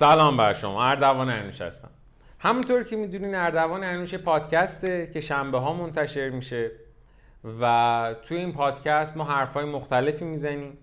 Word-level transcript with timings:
سلام 0.00 0.36
بر 0.36 0.52
شما 0.52 0.84
اردوان 0.84 1.30
انوش 1.30 1.60
هستم. 1.60 1.90
همونطور 2.38 2.82
که 2.82 2.96
می‌دونین 2.96 3.34
اردوان 3.34 3.84
انوش 3.84 4.14
پادکسته 4.14 5.10
که 5.12 5.20
شنبه 5.20 5.58
ها 5.58 5.72
منتشر 5.72 6.30
میشه 6.30 6.70
و 7.60 8.14
توی 8.22 8.36
این 8.36 8.52
پادکست 8.52 9.16
ما 9.16 9.24
حرفای 9.24 9.64
مختلفی 9.64 10.24
می‌زنیم 10.24 10.78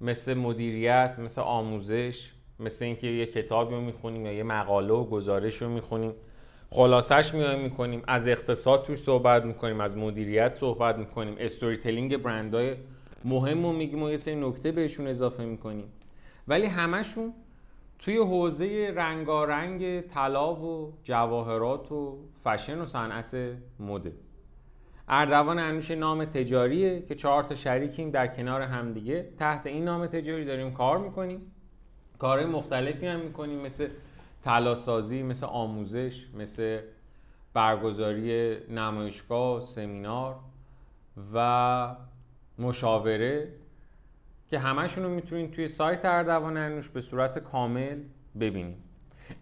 مثل 0.00 0.34
مدیریت 0.34 1.16
مثل 1.18 1.40
آموزش 1.40 2.32
مثل 2.60 2.84
اینکه 2.84 3.06
یه 3.06 3.26
کتابی 3.26 3.74
رو 3.74 3.80
می‌خونیم 3.80 4.26
یا 4.26 4.32
یه 4.32 4.42
مقاله 4.42 4.94
و 4.94 5.04
گزارش 5.04 5.62
رو 5.62 5.68
می‌خونیم. 5.68 6.12
خلاصش 6.70 7.34
میایم 7.34 7.60
می‌کنیم 7.60 8.02
از 8.08 8.28
اقتصاد 8.28 8.84
توش 8.84 8.98
صحبت 8.98 9.44
می‌کنیم 9.44 9.80
از 9.80 9.96
مدیریت 9.96 10.52
صحبت 10.52 10.98
می‌کنیم. 10.98 11.36
استوری 11.38 11.76
تلینگ 11.76 12.16
برندهای 12.16 12.74
مهم 13.24 13.66
رو 13.66 13.72
میگیم 13.72 14.02
و 14.02 14.10
یه 14.10 14.16
سری 14.16 14.34
نکته 14.34 14.72
بهشون 14.72 15.06
اضافه 15.06 15.44
می‌کنیم. 15.44 15.92
ولی 16.48 16.66
همشون 16.66 17.34
توی 17.98 18.16
حوزه 18.16 18.92
رنگارنگ 18.96 20.00
طلا 20.00 20.54
و 20.54 20.98
جواهرات 21.02 21.92
و 21.92 22.18
فشن 22.44 22.80
و 22.80 22.84
صنعت 22.84 23.36
مده. 23.80 24.12
اردوان 25.08 25.58
انوش 25.58 25.90
نام 25.90 26.24
تجاریه 26.24 27.02
که 27.02 27.14
چهار 27.14 27.42
تا 27.42 27.54
شریکیم 27.54 28.10
در 28.10 28.26
کنار 28.26 28.62
همدیگه. 28.62 29.32
تحت 29.38 29.66
این 29.66 29.84
نام 29.84 30.06
تجاری 30.06 30.44
داریم 30.44 30.72
کار 30.72 30.98
می‌کنیم. 30.98 31.52
کارهای 32.18 32.50
مختلفی 32.50 33.06
هم 33.06 33.20
می‌کنیم 33.20 33.60
مثل 33.60 33.88
تلاسازی 34.44 35.22
مثل 35.22 35.46
آموزش 35.46 36.26
مثل 36.34 36.80
برگزاری 37.54 38.56
نمایشگاه 38.70 39.60
سمینار 39.60 40.36
و 41.34 41.96
مشاوره. 42.58 43.48
که 44.50 44.58
همشون 44.58 45.04
رو 45.04 45.10
می‌تونید 45.10 45.50
توی 45.50 45.68
سایت 45.68 46.04
اردوان 46.04 46.56
انوش 46.56 46.90
به 46.90 47.00
صورت 47.00 47.38
کامل 47.38 47.98
ببینید 48.40 48.76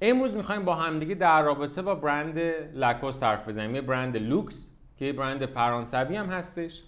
امروز 0.01 0.35
می‌خوایم 0.35 0.65
با 0.65 0.75
همدیگه 0.75 1.15
در 1.15 1.43
رابطه 1.43 1.83
با 1.83 1.95
برند 1.95 2.39
لکوست 2.75 3.23
حرف 3.23 3.49
بزنیم. 3.49 3.75
یه 3.75 3.81
برند 3.81 4.17
لوکس 4.17 4.69
که 4.97 5.05
یه 5.05 5.13
برند 5.13 5.47
فرانسوی 5.47 6.17
هم 6.17 6.27
هستش 6.27 6.83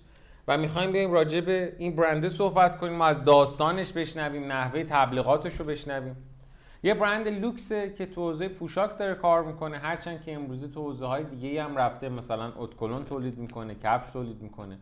و 0.49 0.59
می‌خوایم 0.59 0.93
بیایم 0.93 1.13
راجع 1.13 1.41
به 1.41 1.77
این 1.79 1.97
برنده 1.97 2.29
صحبت 2.29 2.79
کنیم 2.79 3.01
و 3.01 3.03
از 3.03 3.25
داستانش 3.25 3.93
بشنویم 3.93 4.53
نحوه 4.53 4.85
تبلیغاتش 4.85 5.55
رو 5.55 5.65
بشنویم. 5.65 6.17
یه 6.83 6.95
برند 6.95 7.29
لوکسه 7.29 7.95
که 7.99 8.07
تو 8.07 8.21
حوزه 8.21 8.49
پوشاک 8.49 8.99
داره 8.99 9.15
کار 9.15 9.45
می‌کنه 9.45 9.79
هرچند 9.79 10.23
که 10.23 10.35
امروزه 10.35 10.69
تو 10.69 10.83
حوزه 10.83 11.07
های 11.07 11.25
دیگه 11.25 11.63
هم 11.63 11.77
رفته 11.77 12.09
مثلا 12.09 12.53
اتکلون 12.57 13.05
تولید 13.05 13.39
می‌کنه 13.39 13.77
کفش 13.83 14.13
تولید 14.13 14.43
می‌کنه. 14.43 14.79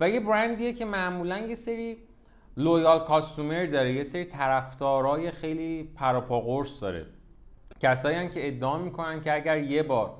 و 0.00 0.08
یه 0.08 0.20
برندیه 0.20 0.72
که 0.72 0.84
معمولا 0.84 1.38
یه 1.38 1.54
سری 1.54 1.96
لویال 2.56 3.04
کاستومر 3.04 3.66
داره 3.66 3.92
یه 3.92 4.02
سری 4.02 4.24
طرفدارای 4.24 5.30
خیلی 5.30 5.82
پراپاگورس 5.82 6.80
داره. 6.80 7.06
کسایی 7.80 8.28
که 8.28 8.48
ادعا 8.48 8.78
می‌کنن 8.78 9.20
که 9.20 9.34
اگر 9.34 9.58
یه 9.58 9.82
بار 9.82 10.14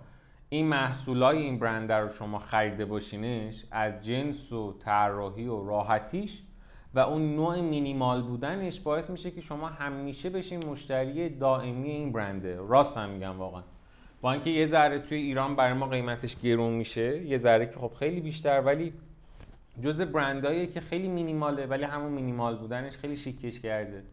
این 0.48 0.66
محصولای 0.66 1.38
این 1.38 1.58
برند 1.58 1.92
رو 1.92 2.08
شما 2.08 2.38
خریده 2.38 2.84
باشینش 2.84 3.64
از 3.70 4.04
جنس 4.04 4.52
و 4.52 4.72
طراحی 4.78 5.46
و 5.46 5.64
راحتیش 5.64 6.42
و 6.94 6.98
اون 6.98 7.36
نوع 7.36 7.60
مینیمال 7.60 8.22
بودنش 8.22 8.80
باعث 8.80 9.10
میشه 9.10 9.30
که 9.30 9.40
شما 9.40 9.68
همیشه 9.68 10.30
بشین 10.30 10.66
مشتری 10.66 11.28
دائمی 11.28 11.90
این 11.90 12.12
برنده. 12.12 12.56
راست 12.56 12.96
هم 12.96 13.10
میگم 13.10 13.38
واقعا. 13.38 13.62
با 14.20 14.32
اینکه 14.32 14.50
یه 14.50 14.66
ذره 14.66 14.98
توی 14.98 15.18
ایران 15.18 15.56
برای 15.56 15.72
ما 15.72 15.86
قیمتش 15.86 16.36
گرون 16.36 16.72
میشه 16.72 17.26
یه 17.26 17.36
ذره 17.36 17.66
که 17.66 17.78
خب 17.78 17.92
خیلی 17.98 18.20
بیشتر 18.20 18.60
ولی 18.60 18.92
جز 19.80 20.02
برندهایی 20.02 20.66
که 20.66 20.80
خیلی 20.80 21.08
مینیماله 21.08 21.66
ولی 21.66 21.84
همون 21.84 22.12
مینیمال 22.12 22.58
بودنش 22.58 22.96
خیلی 22.96 23.16
شیکش 23.16 23.60
کرده. 23.60 24.04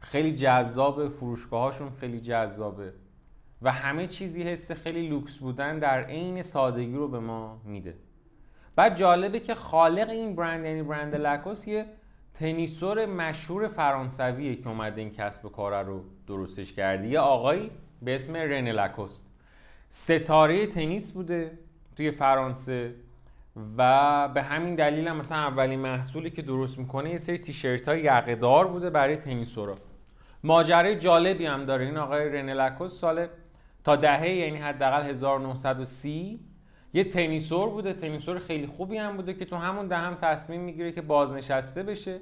خیلی 0.00 0.32
جذاب 0.32 1.08
فروشگاهاشون 1.08 1.90
خیلی 1.90 2.20
جذابه. 2.20 2.92
و 3.62 3.72
همه 3.72 4.06
چیزی 4.06 4.42
حس 4.42 4.72
خیلی 4.72 5.08
لوکس 5.08 5.38
بودن 5.38 5.78
در 5.78 6.04
عین 6.04 6.42
سادگی 6.42 6.94
رو 6.94 7.08
به 7.08 7.18
ما 7.18 7.60
میده. 7.64 7.94
بعد 8.76 8.96
جالبه 8.96 9.40
که 9.40 9.54
خالق 9.54 10.08
این 10.08 10.36
برند 10.36 10.64
یعنی 10.64 10.82
برند 10.82 11.14
لکوس 11.14 11.68
یه 11.68 11.86
تنیسور 12.34 13.06
مشهور 13.06 13.68
فرانسویه 13.68 14.56
که 14.56 14.68
اومده 14.68 15.00
این 15.00 15.10
کسب 15.10 15.52
کار 15.52 15.84
رو 15.84 16.04
درستش 16.26 16.72
کرده. 16.72 17.08
یه 17.08 17.20
آقایی 17.20 17.70
به 18.02 18.14
اسم 18.14 18.36
رنه 18.36 18.72
لکوست. 18.72 19.30
ستاره 19.88 20.66
تنیس 20.66 21.12
بوده 21.12 21.58
توی 21.96 22.10
فرانسه. 22.10 22.94
و 23.78 24.28
به 24.28 24.42
همین 24.42 24.74
دلیل 24.74 25.08
هم 25.08 25.16
مثلا 25.16 25.38
اولین 25.38 25.80
محصولی 25.80 26.30
که 26.30 26.42
درست 26.42 26.78
می‌کنه 26.78 27.10
یه 27.10 27.16
سری 27.16 27.38
تیشرت 27.38 27.88
های 27.88 28.00
یقهدار 28.00 28.68
بوده 28.68 28.90
برای 28.90 29.16
تنیسورا 29.16 29.74
ماجرای 30.44 30.98
جالبی 30.98 31.46
هم 31.46 31.64
داره. 31.64 31.84
این 31.84 31.96
آقای 31.96 32.28
رنه 32.28 32.54
لکوس 32.54 33.00
سال 33.00 33.26
تا 33.84 33.96
دهه 33.96 34.28
یعنی 34.28 34.56
حداقل 34.58 35.02
1930 35.02 36.40
یه 36.92 37.04
تنیسور 37.04 37.70
بوده. 37.70 37.92
تنیسور 37.92 38.38
خیلی 38.38 38.66
خوبی 38.66 38.96
هم 38.96 39.16
بوده 39.16 39.34
که 39.34 39.44
تو 39.44 39.56
همون 39.56 39.88
ده 39.88 39.96
هم 39.96 40.14
تصمیم 40.14 40.60
می‌گیره 40.60 40.92
که 40.92 41.02
بازنشسته 41.02 41.82
بشه. 41.82 42.20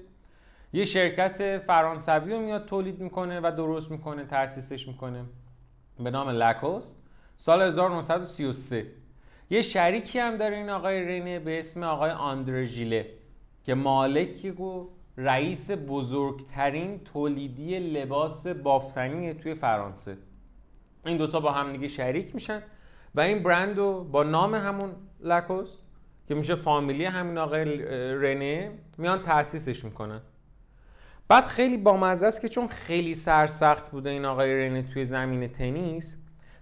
یه 0.72 0.84
شرکت 0.84 1.58
فرانسوی 1.58 2.32
رو 2.32 2.40
میاد 2.40 2.66
تولید 2.66 3.00
می‌کنه 3.00 3.40
و 3.40 3.52
درست 3.56 3.90
می‌کنه 3.90 4.24
تاسیسش 4.24 4.88
می‌کنه. 4.88 5.24
به 6.00 6.10
نام 6.10 6.28
لکوست 6.28 6.96
سال 7.36 7.62
1933 7.62 8.86
یه 9.50 9.62
شریکی 9.62 10.18
هم 10.18 10.36
داره 10.36 10.56
این 10.56 10.70
آقای 10.70 11.04
رینه 11.04 11.38
به 11.38 11.58
اسم 11.58 11.82
آقای 11.82 12.10
آندرژیله 12.10 13.10
که 13.64 13.74
مالکی 13.74 14.50
و 14.50 14.86
رئیس 15.16 15.70
بزرگترین 15.70 17.00
تولیدی 17.04 17.78
لباس 17.78 18.46
بافتنی 18.46 19.34
توی 19.34 19.54
فرانسه. 19.54 20.16
این 21.06 21.16
دوتا 21.16 21.40
با 21.40 21.52
هم 21.52 21.72
دیگه 21.72 21.88
شریک 21.88 22.34
میشن 22.34 22.62
و 23.14 23.20
این 23.20 23.42
برند 23.42 23.78
رو 23.78 24.04
با 24.04 24.22
نام 24.22 24.54
همون 24.54 24.92
لکوست 25.20 25.82
که 26.28 26.34
میشه 26.34 26.54
فامیلی 26.54 27.04
همین 27.04 27.38
آقای 27.38 27.82
رنه 28.14 28.72
میان 28.98 29.22
تاسیسش 29.22 29.84
می‌کنن. 29.84 30.20
بعد 31.28 31.44
خیلی 31.44 31.76
بامزه 31.76 32.26
است 32.26 32.40
که 32.40 32.48
چون 32.48 32.68
خیلی 32.68 33.14
سرسخت 33.14 33.90
بوده 33.90 34.10
این 34.10 34.24
آقای 34.24 34.54
رنه 34.54 34.82
توی 34.82 35.04
زمین 35.04 35.48
تنیس 35.48 36.16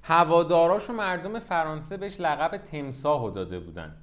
هواداراش 0.06 0.90
و 0.90 0.92
مردم 0.92 1.38
فرانسه 1.38 1.96
بهش 1.96 2.20
لقب 2.20 2.56
تمساهو 2.56 3.30
داده 3.30 3.58
بودن. 3.58 3.94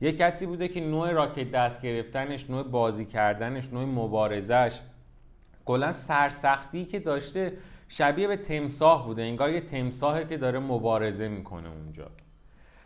یه 0.00 0.12
کسی 0.12 0.46
بوده 0.46 0.68
که 0.68 0.80
نوع 0.80 1.10
راکت 1.10 1.50
دست 1.50 1.82
گرفتنش 1.82 2.50
نوع 2.50 2.62
بازی 2.62 3.04
کردنش 3.04 3.72
نوع 3.72 3.84
مبارزش 3.84 4.80
کلا 5.64 5.92
سرسختی 5.92 6.84
که 6.84 6.98
داشته 6.98 7.52
شبیه 7.88 8.28
به 8.28 8.36
تمساه 8.36 9.06
بوده 9.06 9.22
انگار 9.22 9.50
یه 9.50 9.60
تمساهه 9.60 10.24
که 10.24 10.36
داره 10.36 10.58
مبارزه 10.58 11.28
می‌کنه 11.28 11.68
اونجا. 11.68 12.06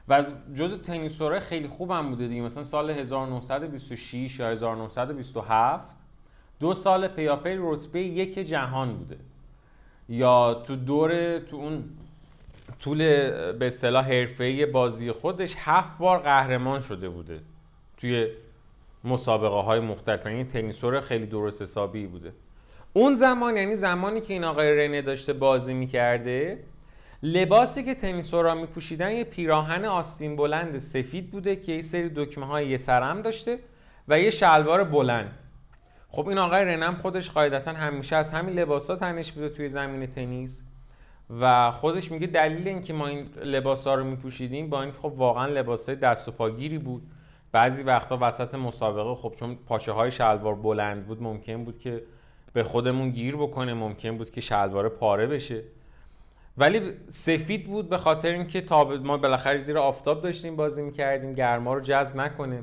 و 0.08 0.24
جز 0.54 0.82
تنیسوره 0.82 1.40
خیلی 1.40 1.68
خوبم 1.68 2.10
بوده 2.10 2.28
دیگه 2.28 2.42
مثلا 2.42 2.62
سال 2.62 2.90
1926 2.90 4.38
یا 4.38 4.48
1927 4.48 6.02
دو 6.60 6.74
سال 6.74 7.08
پیاپی 7.08 7.56
رتبه 7.58 8.02
یک 8.02 8.38
جهان 8.38 8.96
بوده. 8.96 9.16
یا 10.08 10.54
تو 10.66 10.76
دور 10.76 11.38
تو 11.38 11.56
اون 11.56 11.84
طول 12.80 12.98
به 13.52 13.66
اصطلاح 13.66 14.12
حرفه‌ای 14.12 14.66
بازی 14.66 15.12
خودش 15.12 15.54
هفت 15.58 15.98
بار 15.98 16.18
قهرمان 16.18 16.80
شده 16.80 17.08
بوده. 17.08 17.40
توی 17.96 18.28
مسابقه 19.04 19.62
های 19.62 19.80
مختلف 19.80 20.26
یعنی 20.26 20.44
تنیسور 20.44 21.00
خیلی 21.00 21.26
درست 21.26 21.62
حسابی 21.62 22.06
بوده. 22.06 22.32
اون 22.92 23.14
زمان 23.14 23.56
یعنی 23.56 23.74
زمانی 23.74 24.20
که 24.20 24.32
این 24.32 24.44
آقای 24.44 24.76
رنه 24.76 25.02
داشته 25.02 25.32
بازی 25.32 25.74
می‌کرده 25.74 26.58
لباسی 27.22 27.84
که 27.84 27.94
تنیسورا 27.94 28.54
میپوشیدن 28.54 29.12
یه 29.12 29.24
پیراهن 29.24 29.84
آستین 29.84 30.36
بلند 30.36 30.78
سفید 30.78 31.30
بوده 31.30 31.56
که 31.56 31.72
یه 31.72 31.80
سری 31.80 32.08
دکمه 32.16 32.46
های 32.46 32.68
یه 32.68 32.76
سرم 32.76 33.22
داشته 33.22 33.58
و 34.08 34.20
یه 34.20 34.30
شلوار 34.30 34.84
بلند. 34.84 35.38
خب 36.08 36.28
این 36.28 36.38
آقای 36.38 36.64
رنم 36.64 36.94
خودش 36.94 37.30
قاعدتا 37.30 37.72
همیشه 37.72 38.16
از 38.16 38.32
همین 38.32 38.58
لباسا 38.58 38.96
تنش 38.96 39.32
بوده 39.32 39.48
توی 39.48 39.68
زمین 39.68 40.06
تنیس. 40.06 40.62
و 41.40 41.70
خودش 41.70 42.10
میگه 42.10 42.26
دلیل 42.26 42.68
اینکه 42.68 42.92
ما 42.92 43.06
این 43.06 43.28
لباس 43.44 43.86
ها 43.86 43.94
رو 43.94 44.04
میپوشیدیم 44.04 44.70
با 44.70 44.82
این 44.82 44.92
خب 44.92 45.12
واقعا 45.16 45.46
لباس 45.46 45.88
های 45.88 45.98
دست 45.98 46.28
و 46.28 46.32
پاگیری 46.32 46.78
بود. 46.78 47.02
بعضی 47.52 47.82
وقتا 47.82 48.18
وسط 48.20 48.54
مسابقه 48.54 49.14
خب 49.14 49.34
چون 49.38 49.54
پاچه 49.54 49.92
های 49.92 50.10
شلوار 50.10 50.54
بلند 50.54 51.06
بود 51.06 51.22
ممکن 51.22 51.64
بود 51.64 51.78
که 51.78 52.02
به 52.52 52.62
خودمون 52.62 53.10
گیر 53.10 53.36
بکنه 53.36 53.74
ممکن 53.74 54.18
بود 54.18 54.30
که 54.30 54.40
شلوار 54.40 54.88
پاره 54.88 55.26
بشه. 55.26 55.62
ولی 56.58 56.92
سفید 57.08 57.66
بود 57.66 57.88
به 57.88 57.98
خاطر 57.98 58.30
اینکه 58.30 58.60
تاب 58.60 58.92
ما 58.92 59.16
بالاخره 59.16 59.58
زیر 59.58 59.78
آفتاب 59.78 60.22
داشتیم 60.22 60.56
بازی 60.56 60.82
می‌کردیم 60.82 61.32
گرما 61.32 61.74
رو 61.74 61.80
جذب 61.80 62.16
نکنه. 62.16 62.62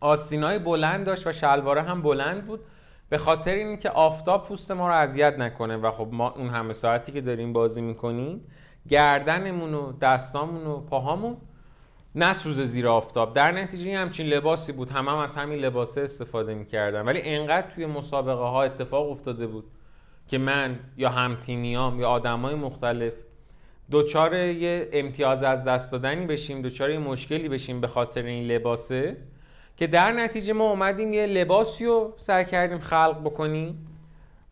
آستینای 0.00 0.58
بلند 0.58 1.06
داشت 1.06 1.26
و 1.26 1.32
شلواره 1.32 1.82
هم 1.82 2.02
بلند 2.02 2.46
بود. 2.46 2.60
به 3.10 3.18
خاطر 3.18 3.54
اینکه 3.54 3.90
آفتاب 3.90 4.44
پوست 4.44 4.70
ما 4.70 4.88
رو 4.88 4.94
اذیت 4.94 5.38
نکنه 5.38 5.76
و 5.76 5.90
خب 5.90 6.08
ما 6.12 6.30
اون 6.30 6.48
همه 6.48 6.72
ساعتی 6.72 7.12
که 7.12 7.20
داریم 7.20 7.52
بازی 7.52 7.80
می‌کنیم 7.80 8.40
گردنمون 8.88 9.74
و 9.74 9.92
دستامون 9.92 10.66
و 10.66 10.80
پاهامون 10.80 11.36
نسوزه 12.14 12.64
زیر 12.64 12.88
آفتاب. 12.88 13.34
در 13.34 13.52
نتیجه 13.52 13.98
همچین 13.98 14.26
لباسی 14.26 14.72
بود. 14.72 14.90
همه 14.90 15.10
هم 15.10 15.18
از 15.18 15.36
همین 15.36 15.58
لباسه 15.58 16.00
استفاده 16.00 16.54
می‌کردن. 16.54 17.04
ولی 17.04 17.20
انقدر 17.22 17.70
توی 17.70 17.86
مسابقه 17.86 18.42
ها 18.42 18.62
اتفاق 18.62 19.10
افتاده 19.10 19.46
بود 19.46 19.64
که 20.28 20.38
من 20.38 20.78
یا 20.96 21.08
همتیمیام 21.08 22.00
یا 22.00 22.08
آدمای 22.08 22.54
مختلف 22.54 23.12
دوچار 23.90 24.34
یه 24.34 24.88
امتیاز 24.92 25.42
از 25.42 25.64
دست 25.64 25.92
دادنی 25.92 26.26
بشیم 26.26 26.62
دوچار 26.62 26.90
یه 26.90 26.98
مشکلی 26.98 27.48
بشیم 27.48 27.80
به 27.80 27.86
خاطر 27.86 28.22
این 28.22 28.44
لباسه. 28.44 29.16
که 29.80 29.86
در 29.86 30.12
نتیجه 30.12 30.52
ما 30.52 30.70
اومدیم 30.70 31.12
یه 31.12 31.26
لباسی 31.26 31.86
رو 31.86 32.14
سعی 32.18 32.44
کردیم 32.44 32.78
خلق 32.78 33.20
بکنیم 33.20 33.86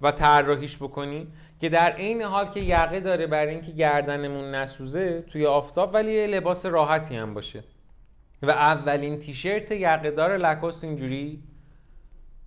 و 0.01 0.13
طراحیش 0.13 0.77
بکنیم 0.77 1.33
که 1.61 1.69
در 1.69 1.93
عین 1.93 2.23
حال 2.23 2.47
که 2.47 2.61
یقه 2.61 3.01
داره 3.01 3.27
برای 3.27 3.55
اینکه 3.55 3.73
گردنمون 3.73 4.55
نسوزه 4.55 5.23
توی 5.23 5.47
آفتاب 5.47 5.95
ولی 5.95 6.13
یه 6.13 6.27
لباس 6.27 6.67
راحتی 6.67 7.17
هم 7.17 7.35
باشه. 7.35 7.65
و 8.43 8.51
اولین 8.51 9.19
تیشرت 9.19 9.71
یقه 9.71 10.11
دار 10.11 10.37
لکوست 10.37 10.85
اینجوری 10.85 11.43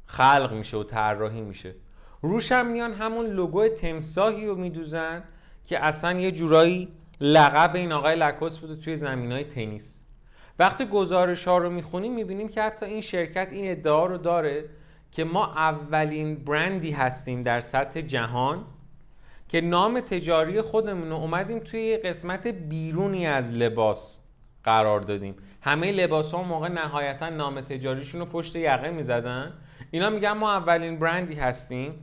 خلق 0.05 0.53
میشه 0.53 0.77
و 0.77 0.83
طراحی 0.83 1.41
میشه. 1.41 1.75
روش 2.21 2.51
هم 2.51 2.67
میان 2.67 2.93
همون 2.93 3.25
لوگو 3.25 3.67
تمساهی 3.67 4.45
رو 4.45 4.55
میدوزن 4.55 5.23
که 5.65 5.85
اصلا 5.85 6.19
یه 6.19 6.31
جورایی 6.31 6.87
لقب 7.21 7.75
این 7.75 7.91
آقای 7.91 8.15
لکوس 8.15 8.57
بوده 8.57 8.75
توی 8.75 8.95
زمین 8.95 9.31
های 9.31 9.43
تنیس. 9.43 10.00
وقتی 10.59 10.85
گزارش 10.85 11.47
ها 11.47 11.57
رو 11.57 11.69
می‌خونیم 11.69 12.13
می‌بینیم 12.13 12.47
که 12.47 12.61
حتی 12.61 12.85
این 12.85 13.01
شرکت 13.01 13.53
این 13.53 13.71
ادعا 13.71 14.05
رو 14.05 14.17
داره 14.17 14.65
که 15.11 15.23
ما 15.23 15.45
اولین 15.45 16.35
برندی 16.35 16.91
هستیم 16.91 17.43
در 17.43 17.59
سطح 17.59 18.01
جهان 18.01 18.65
که 19.47 19.61
نام 19.61 19.99
تجاری 19.99 20.61
خودمون 20.61 21.09
رو 21.09 21.15
اومدیم 21.15 21.59
توی 21.59 21.97
قسمت 21.97 22.47
بیرونی 22.47 23.27
از 23.27 23.53
لباس 23.53 24.19
قرار 24.63 24.99
دادیم. 24.99 25.35
همه 25.61 25.91
لباس 25.91 26.33
ها 26.33 26.43
موقع 26.43 26.67
نهایتا 26.67 27.29
نام 27.29 27.61
تجاریشون 27.61 28.21
رو 28.21 28.25
پشت 28.25 28.55
یقه 28.55 28.91
می‌زدن. 28.91 29.53
اینا 29.91 30.09
میگن 30.09 30.31
ما 30.31 30.51
اولین 30.53 30.99
برندی 30.99 31.35
هستیم 31.35 31.93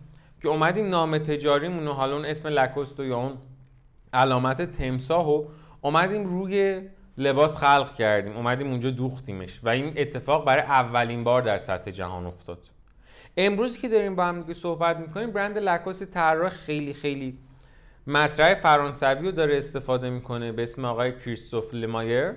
که 0.42 0.48
اومدیم 0.48 0.88
نام 0.88 1.18
تجاریمون 1.18 1.86
رو 1.86 1.92
حالا 1.92 2.16
اون 2.16 2.24
اسم 2.24 2.48
لکوست 2.48 3.00
یا 3.00 3.16
اون 3.16 3.38
علامت 4.12 4.62
تمساه 4.62 5.30
و 5.30 5.44
اومدیم 5.80 6.24
روی 6.24 6.80
لباس 7.18 7.56
خلق 7.56 7.94
کردیم 7.94 8.36
اومدیم 8.36 8.70
اونجا 8.70 8.90
دوختیمش 8.90 9.60
و 9.62 9.68
این 9.68 9.92
اتفاق 9.96 10.46
برای 10.46 10.62
اولین 10.62 11.24
بار 11.24 11.42
در 11.42 11.58
سطح 11.58 11.90
جهان 11.90 12.26
افتاد. 12.26 12.58
امروز 13.36 13.78
که 13.78 13.88
داریم 13.88 14.16
با 14.16 14.24
هم 14.24 14.40
دیگه 14.40 14.54
صحبت 14.54 14.96
می‌کنیم 14.96 15.30
برند 15.30 15.58
لکوس 15.58 16.02
طراح 16.02 16.50
خیلی 16.50 16.94
خیلی 16.94 17.38
مطرح 18.06 18.54
فرانسوی 18.54 19.26
رو 19.26 19.32
داره 19.32 19.56
استفاده 19.56 20.10
می‌کنه 20.10 20.52
به 20.52 20.62
اسم 20.62 20.84
آقای 20.84 21.12
کریستوف 21.12 21.74
لمایر 21.74 22.32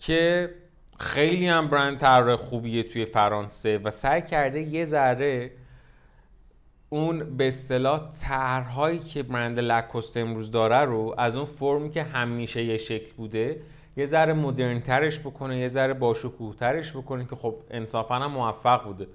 که 0.00 0.50
خیلی 0.98 1.46
هم 1.46 1.68
برند 1.68 1.98
طراح 1.98 2.36
خوبیه 2.36 2.82
توی 2.82 3.04
فرانسه 3.04 3.78
و 3.78 3.90
سعی 3.90 4.22
کرده 4.22 4.60
یه 4.60 4.84
ذره 4.84 5.50
اون 6.88 7.36
به 7.36 7.48
اصطلاح 7.48 8.10
طرحهایی 8.22 8.98
که 8.98 9.22
برند 9.22 9.60
لکوست 9.60 10.16
امروز 10.16 10.50
داره 10.50 10.80
رو 10.80 11.14
از 11.18 11.36
اون 11.36 11.44
فرمی 11.44 11.90
که 11.90 12.02
همیشه 12.02 12.64
یه 12.64 12.76
شکل 12.76 13.12
بوده 13.16 13.62
یه 13.96 14.06
ذره 14.06 14.32
مدرن 14.32 14.80
ترش 14.80 15.18
بکنه 15.20 15.58
یه 15.58 15.68
ذره 15.68 15.94
باشکوه 15.94 16.54
ترش 16.54 16.92
بکنه 16.92 17.24
که 17.24 17.36
خب 17.36 17.54
انصافا 17.70 18.14
هم 18.14 18.30
موفق 18.30 18.84
بوده. 18.84 19.06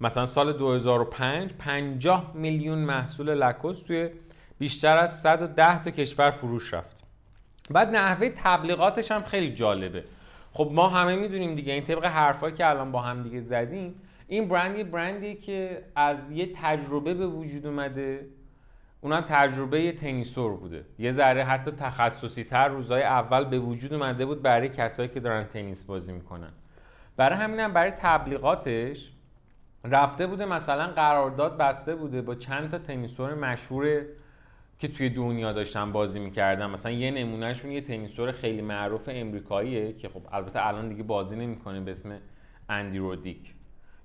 مثلا 0.00 0.26
سال 0.26 0.52
2005 0.52 1.52
50 1.52 2.32
میلیون 2.34 2.78
محصول 2.78 3.34
لکوست 3.34 3.86
توی 3.86 4.10
بیشتر 4.58 4.96
از 4.96 5.20
110 5.20 5.84
تا 5.84 5.90
کشور 5.90 6.30
فروش 6.30 6.74
رفت. 6.74 7.04
بعد 7.70 7.96
نحوه 7.96 8.28
تبلیغاتش 8.28 9.10
هم 9.10 9.22
خیلی 9.22 9.54
جالبه. 9.54 10.04
خب 10.52 10.70
ما 10.72 10.88
همه 10.88 11.16
می‌دونیم 11.16 11.54
دیگه 11.54 11.72
این 11.72 11.82
طبق 11.82 12.04
حرفایی 12.04 12.54
که 12.54 12.66
الان 12.66 12.92
با 12.92 13.00
هم 13.00 13.22
دیگه 13.22 13.40
زدیم 13.40 13.94
این 14.28 14.48
برند 14.48 14.78
یه 14.78 14.84
برندی 14.84 15.34
که 15.34 15.84
از 15.96 16.30
یه 16.30 16.52
تجربه 16.54 17.14
به 17.14 17.26
وجود 17.26 17.66
اومده. 17.66 18.26
اونم 19.00 19.20
تجربه 19.20 19.92
تنیسور 19.92 20.56
بوده. 20.56 20.84
یه 20.98 21.12
ذره 21.12 21.44
حتی 21.44 21.70
تخصصی 21.70 22.44
تر 22.44 22.68
روزهای 22.68 23.02
اول 23.02 23.44
به 23.44 23.58
وجود 23.58 23.94
اومده 23.94 24.26
بود 24.26 24.42
برای 24.42 24.68
کسایی 24.68 25.08
که 25.08 25.20
دارن 25.20 25.44
تنیس 25.44 25.84
بازی 25.84 26.12
می‌کنن. 26.12 26.50
برای 27.16 27.38
همینم 27.38 27.72
برای 27.72 27.90
تبلیغاتش 27.90 29.12
رفته 29.84 30.26
بوده 30.26 30.44
مثلا 30.44 30.86
قرارداد 30.86 31.58
بسته 31.58 31.94
بوده 31.94 32.22
با 32.22 32.34
چند 32.34 32.70
تا 32.70 32.78
تنیسور 32.78 33.34
مشهور 33.34 34.02
که 34.78 34.88
توی 34.88 35.10
دنیا 35.10 35.52
داشتن 35.52 35.92
بازی 35.92 36.20
می‌کردن. 36.20 36.70
مثلا 36.70 36.92
یه 36.92 37.10
نمونهشون 37.10 37.70
یه 37.70 37.80
تنیسور 37.80 38.32
خیلی 38.32 38.62
معروف 38.62 39.08
امریکاییه 39.12 39.92
که 39.92 40.08
خب 40.08 40.22
البته 40.32 40.66
الان 40.66 40.88
دیگه 40.88 41.02
بازی 41.02 41.36
نمی‌کنه 41.36 41.80
به 41.80 41.90
اسم 41.90 42.18
اندی 42.68 42.98
رودیک. 42.98 43.54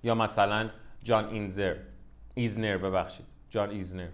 یا 0.03 0.15
مثلا 0.15 0.69
جان 1.03 1.25
اینزر 1.25 1.75
ایزنر 2.33 2.77
ببخشید. 2.77 3.25
جان 3.49 3.69
ایزنر. 3.69 4.07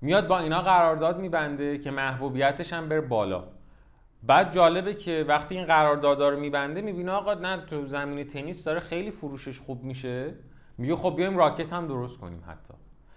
میاد 0.00 0.28
با 0.28 0.38
اینا 0.38 0.62
قرارداد 0.62 1.20
میبنده 1.20 1.78
که 1.78 1.90
محبوبیتش 1.90 2.72
هم 2.72 2.88
بره 2.88 3.00
بالا. 3.00 3.44
بعد 4.22 4.52
جالبه 4.52 4.94
که 4.94 5.24
وقتی 5.28 5.56
این 5.56 5.66
قرارداد 5.66 6.22
رو 6.22 6.40
میبنده 6.40 6.80
می‌بینه 6.80 7.12
آقا 7.12 7.34
نه 7.34 7.56
تو 7.56 7.86
زمین 7.86 8.26
تنیس 8.26 8.64
داره 8.64 8.80
خیلی 8.80 9.10
فروشش 9.10 9.60
خوب 9.60 9.84
میشه. 9.84 10.34
میگه 10.78 10.96
خب 10.96 11.16
بیایم 11.16 11.36
راکت 11.36 11.72
هم 11.72 11.86
درست 11.86 12.20
کنیم 12.20 12.44
حتی. 12.46 12.74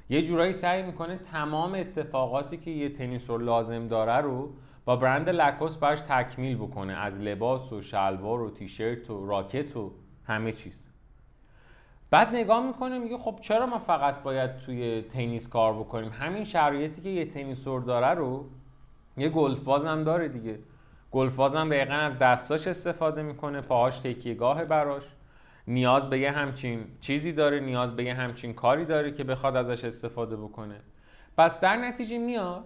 یه 0.09 0.21
جورایی 0.21 0.53
سعی 0.53 0.83
می‌کنه 0.83 1.17
تمام 1.17 1.75
اتفاقاتی 1.75 2.57
که 2.57 2.71
یه 2.71 2.89
تنیسور 2.89 3.41
لازم 3.41 3.87
داره 3.87 4.17
رو 4.17 4.53
با 4.85 4.95
برند 4.95 5.29
لکوس 5.29 5.77
براش 5.77 5.99
تکمیل 5.99 6.57
بکنه. 6.57 6.93
از 6.93 7.19
لباس 7.19 7.73
و 7.73 7.81
شلوار 7.81 8.41
و 8.41 8.49
تیشرت 8.49 9.09
و 9.09 9.25
راکت 9.25 9.77
و 9.77 9.93
همه 10.25 10.51
چیز. 10.51 10.90
بعد 12.11 12.35
نگاه 12.35 12.67
می‌کنه 12.67 12.99
میگه 12.99 13.17
خب 13.17 13.39
چرا 13.41 13.65
ما 13.65 13.79
فقط 13.79 14.23
باید 14.23 14.57
توی 14.57 15.01
تنیس 15.01 15.49
کار 15.49 15.73
بکنیم؟ 15.73 16.11
همین 16.11 16.43
شرایطی 16.43 17.01
که 17.01 17.09
یه 17.09 17.25
تنیسور 17.25 17.81
داره 17.81 18.07
رو 18.07 18.45
یه 19.17 19.29
گلف 19.29 19.59
باز 19.59 19.85
هم 19.85 20.03
داره 20.03 20.27
دیگه. 20.27 20.59
گلف 21.11 21.35
باز 21.35 21.55
هم 21.55 21.69
دقیقا 21.69 21.93
از 21.93 22.19
دستاش 22.19 22.67
استفاده 22.67 23.21
می‌کنه 23.21 23.61
پاهاش 23.61 23.99
تکیهگاه 23.99 24.65
براش. 24.65 25.03
نیاز 25.67 26.09
به 26.09 26.19
یه 26.19 26.31
همچین 26.31 26.85
چیزی 26.99 27.31
داره 27.31 27.59
نیاز 27.59 27.95
به 27.95 28.03
یه 28.03 28.13
همچین 28.13 28.53
کاری 28.53 28.85
داره 28.85 29.11
که 29.11 29.23
بخواد 29.23 29.55
ازش 29.55 29.83
استفاده 29.85 30.35
بکنه. 30.35 30.81
پس 31.37 31.59
در 31.59 31.75
نتیجه 31.75 32.17
میاد 32.17 32.63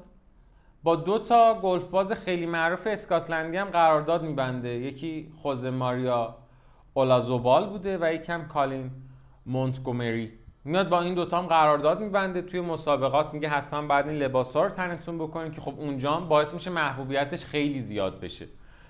با 0.84 0.96
دو 0.96 1.20
تا 1.20 1.60
گلف 1.60 1.84
باز 1.84 2.12
خیلی 2.12 2.46
معروف 2.46 2.88
اسکاتلندی 2.88 3.58
هم 3.58 3.70
قرارداد 3.70 4.24
میبنده. 4.24 4.70
یکی 4.70 5.32
خوزه 5.42 5.70
ماریا 5.70 6.36
اولازوبال 6.94 7.70
بوده 7.70 7.98
و 8.02 8.14
یکم 8.14 8.48
کالین. 8.48 8.92
مونتگومری. 9.46 10.32
میاد 10.64 10.90
با 10.90 11.02
این 11.02 11.14
دوتا 11.14 11.38
هم 11.38 11.48
قرارداد 11.48 12.00
میبنده 12.00 12.42
توی 12.42 12.62
مسابقات 12.62 13.34
میگه 13.34 13.50
حتما 13.50 13.82
بعد 13.82 14.08
این 14.08 14.18
لباسا 14.18 14.64
رو 14.64 14.70
تنتون 14.70 15.18
بکنین 15.18 15.52
که 15.52 15.62
خب 15.62 15.74
اونجا 15.80 16.18
باعث 16.18 16.54
میشه 16.54 16.70
محبوبیتش 16.70 17.46
خیلی 17.46 17.80
زیاد 17.80 18.20
بشه. 18.20 18.48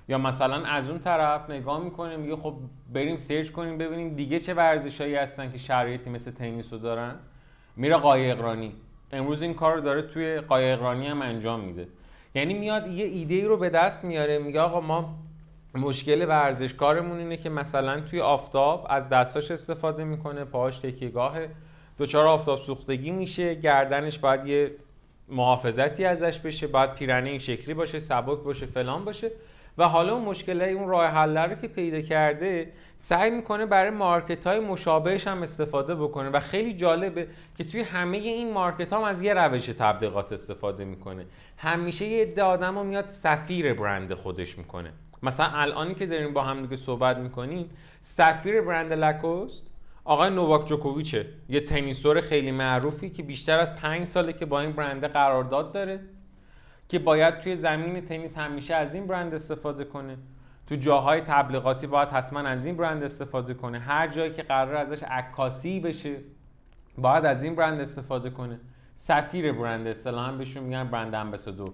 یا 0.08 0.18
مثلا 0.18 0.66
از 0.66 0.90
اون 0.90 1.00
طرف 1.00 1.50
نگاه 1.50 1.84
می‌کنه 1.84 2.18
میگه 2.18 2.36
خب 2.36 2.56
بریم 2.94 3.18
سرچ 3.18 3.52
کنیم 3.52 3.78
ببینیم 3.78 4.16
دیگه 4.16 4.40
چه 4.40 4.54
ورزشایی 4.54 5.16
هستن 5.16 5.52
که 5.52 5.58
شرایطی 5.58 6.10
مثل 6.10 6.32
تنیس 6.32 6.74
رو 6.74 6.80
دارن. 6.80 7.16
میره 7.76 7.96
قایقرانی 7.96 8.74
امروز 9.14 9.42
این 9.42 9.54
کار 9.54 9.76
رو 9.76 9.82
داره 9.82 10.02
توی 10.02 10.40
قایقرانی 10.40 11.08
هم 11.08 11.22
انجام 11.22 11.60
میده. 11.60 11.88
یعنی 12.36 12.54
میاد 12.54 12.88
یه 12.88 13.06
ایده 13.06 13.48
رو 13.48 13.58
به 13.58 13.70
دست 13.70 14.06
میاره 14.06 14.40
میگه 14.40 14.60
آقا 14.62 14.82
ما 14.82 15.16
مشکل 15.76 16.26
ورزشکارمون 16.28 17.20
اینه 17.20 17.38
که 17.38 17.50
مثلا 17.50 18.02
توی 18.02 18.22
آفتاب 18.22 18.88
از 18.90 19.10
دستاش 19.10 19.52
استفاده 19.52 20.04
می‌کنه 20.04 20.46
پاهاش 20.46 20.80
تکیهگاهه. 20.80 21.50
دچار 22.00 22.26
آفتاب 22.26 22.60
سوختگی 22.60 23.12
میشه 23.12 23.56
گردنش 23.56 24.20
باید 24.20 24.46
یه 24.46 24.72
محافظتی 25.30 26.06
ازش 26.06 26.40
بشه 26.40 26.68
باید 26.68 26.94
پیرنه 26.94 27.30
این 27.30 27.40
شکلی 27.40 27.74
باشه 27.74 28.00
سبک 28.00 28.40
باشه 28.40 28.66
فلان 28.66 29.06
باشه. 29.06 29.32
و 29.78 29.88
حالا 29.88 30.16
اون 30.16 30.26
مشکل 30.26 30.62
اون 30.62 30.88
راه 30.88 31.06
حل 31.06 31.38
رو 31.38 31.56
که 31.56 31.68
پیدا 31.68 32.02
کرده 32.02 32.72
سعی 32.98 33.32
می‌کنه 33.32 33.66
برای 33.66 33.90
مارکت 33.90 34.48
های 34.48 34.60
مشابهش 34.60 35.28
هم 35.28 35.42
استفاده 35.42 35.96
بکنه. 35.96 36.30
و 36.30 36.40
خیلی 36.40 36.74
جالبه 36.74 37.28
که 37.58 37.64
توی 37.64 37.82
همه 37.82 38.18
این 38.18 38.54
مارکت 38.54 38.94
ها 38.94 39.00
هم 39.00 39.06
از 39.06 39.22
یه 39.22 39.34
روش 39.34 39.66
تبلیغات 39.66 40.34
استفاده 40.34 40.86
می‌کنه. 40.86 41.26
همیشه 41.58 42.06
یه 42.06 42.22
عده 42.22 42.44
آدم 42.44 42.86
میاد 42.86 43.06
سفیر 43.06 43.74
برند 43.74 44.14
خودش 44.14 44.58
می‌کنه. 44.58 44.94
مثلا 45.24 45.46
الانی 45.46 45.96
که 45.96 46.06
داریم 46.06 46.34
با 46.34 46.44
هم 46.44 46.62
دیگه 46.62 46.76
صحبت 46.76 47.18
می‌کنیم 47.18 47.70
سفیر 48.02 48.62
برند 48.62 48.94
لکوست 48.94 49.68
آقای 50.04 50.30
نوواک 50.30 50.66
جوکوویچه 50.66 51.28
یه 51.50 51.60
تنیسور 51.60 52.22
خیلی 52.22 52.52
معروفی 52.52 53.10
که 53.10 53.24
بیشتر 53.24 53.60
از 53.60 53.76
پنج 53.76 54.06
ساله 54.06 54.34
که 54.34 54.46
با 54.46 54.60
این 54.60 54.72
برنده 54.72 55.08
قرارداد 55.08 55.74
داره 55.74 56.00
که 56.90 57.00
باید 57.00 57.38
توی 57.38 57.56
زمین 57.56 58.06
تنیس 58.06 58.38
همیشه 58.38 58.76
از 58.76 58.96
این 58.96 59.08
برند 59.08 59.34
استفاده 59.34 59.84
کنه. 59.84 60.18
تو 60.68 60.76
جاهای 60.76 61.22
تبلیغاتی 61.22 61.88
باید 61.88 62.10
حتما 62.10 62.40
از 62.40 62.66
این 62.66 62.78
برند 62.78 63.04
استفاده 63.04 63.54
کنه. 63.54 63.80
هر 63.80 64.08
جایی 64.08 64.34
که 64.34 64.44
قرار 64.44 64.76
ازش 64.76 65.04
عکاسی 65.04 65.80
بشه 65.80 66.16
باید 66.98 67.26
از 67.26 67.44
این 67.44 67.56
برند 67.56 67.80
استفاده 67.80 68.30
کنه. 68.30 68.60
سفیر 68.96 69.52
برند 69.52 69.88
اصطلاحا 69.88 70.32
بهشون 70.32 70.64
میگن 70.64 70.84
برند 70.84 71.16
امبسادور. 71.16 71.74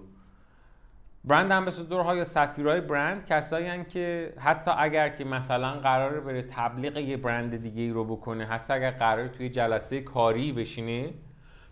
برند 1.24 1.52
امبسادورها 1.52 2.16
یا 2.16 2.24
سفیرهای 2.24 2.80
برند 2.80 3.26
کسایی 3.26 3.84
که 3.84 4.34
حتی 4.38 4.70
اگر 4.78 5.08
که 5.08 5.24
مثلا 5.24 5.72
قراره 5.72 6.20
بره 6.20 6.42
تبلیغ 6.42 6.96
یه 6.96 7.16
برند 7.16 7.56
دیگه 7.62 7.82
ای 7.82 7.90
رو 7.90 8.04
بکنه 8.04 8.46
حتی 8.46 8.72
اگر 8.72 8.90
قرار 8.90 9.28
توی 9.28 9.48
جلسه 9.48 10.00
کاری 10.00 10.52
بشینه 10.52 11.14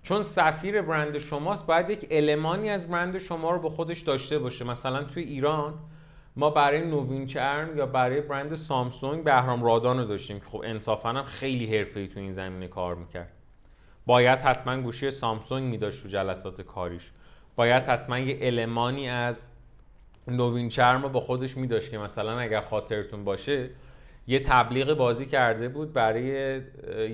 چون 0.03 0.23
سفیر 0.23 0.83
برند 0.83 1.19
شماست 1.19 1.67
باید 1.67 1.91
یک 1.91 2.07
المانی 2.11 2.71
از 2.71 2.89
برند 2.89 3.19
شما 3.19 3.51
رو 3.51 3.59
به 3.59 3.71
خودش 3.71 4.01
داشته 4.01 4.39
باشه. 4.39 4.65
مثلا 4.65 5.05
توی 5.05 5.23
ایران 5.23 5.75
ما 6.37 6.51
برای 6.51 6.91
نوین 6.91 7.27
چرن 7.27 7.77
یا 7.77 7.87
برای 7.87 8.21
برند 8.21 8.55
سامسونگ 8.55 9.25
بهرام 9.25 9.65
رادان 9.65 9.99
رو 9.99 10.05
داشتیم 10.05 10.41
که 10.41 10.47
خب 10.47 10.63
انصافا 10.65 11.09
هم 11.09 11.25
خیلی 11.25 11.77
حرفه‌ای 11.77 12.09
تو 12.09 12.21
این 12.21 12.33
زمینه 12.33 12.69
کار 12.69 12.95
می‌کرد. 12.95 13.33
باید 14.07 14.39
حتما 14.39 14.81
گوشی 14.81 15.11
سامسونگ 15.11 15.71
میداشت 15.71 16.03
تو 16.03 16.09
جلسات 16.09 16.61
کاریش. 16.61 17.11
باید 17.57 17.83
حتما 17.83 18.19
یه 18.19 18.39
المانی 18.41 19.09
از 19.09 19.49
نوین 20.29 20.69
چرم 20.69 21.03
رو 21.03 21.09
با 21.09 21.21
خودش 21.21 21.57
میداشت 21.57 21.91
که 21.91 21.99
مثلا 21.99 22.39
اگر 22.39 22.61
خاطرتون 22.61 23.25
باشه 23.25 23.71
یه 24.27 24.41
تبلیغ 24.41 24.95
بازی 24.95 25.27
کرده 25.27 25.69
بود 25.69 25.93
برای 25.93 26.25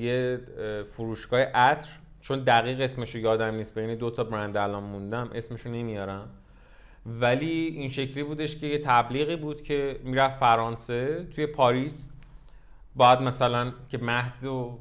یه 0.00 0.40
فروشگاه 0.88 1.40
عطر. 1.40 1.88
چون 2.20 2.38
دقیق 2.38 2.80
اسمشو 2.80 3.18
یادم 3.18 3.54
نیست 3.54 3.78
بین 3.78 3.94
دو 3.94 4.10
تا 4.10 4.24
برند 4.24 4.56
الان 4.56 4.82
موندم 4.82 5.30
اسمشو 5.34 5.70
نمیارم. 5.70 6.28
ولی 7.06 7.50
این 7.50 7.90
شکلی 7.90 8.22
بودش 8.22 8.56
که 8.56 8.66
یه 8.66 8.78
تبلیغی 8.78 9.36
بود 9.36 9.62
که 9.62 10.00
می‌رفت 10.04 10.40
فرانسه 10.40 11.24
توی 11.24 11.46
پاریس. 11.46 12.10
باید 12.96 13.22
مثلا 13.22 13.72
که 13.88 13.98
مهد 13.98 14.44
و 14.44 14.78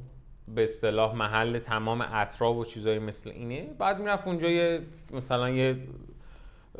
به 0.48 0.62
اصطلاح 0.62 1.14
محل 1.14 1.58
تمام 1.58 2.00
اطراف 2.12 2.56
و 2.56 2.64
چیزایی 2.64 2.98
مثل 2.98 3.30
اینه. 3.30 3.66
بعد 3.78 3.98
می‌رفت 3.98 4.26
اونجا 4.26 4.50
یه 4.50 4.82
مثلا 5.10 5.50
یه 5.50 5.78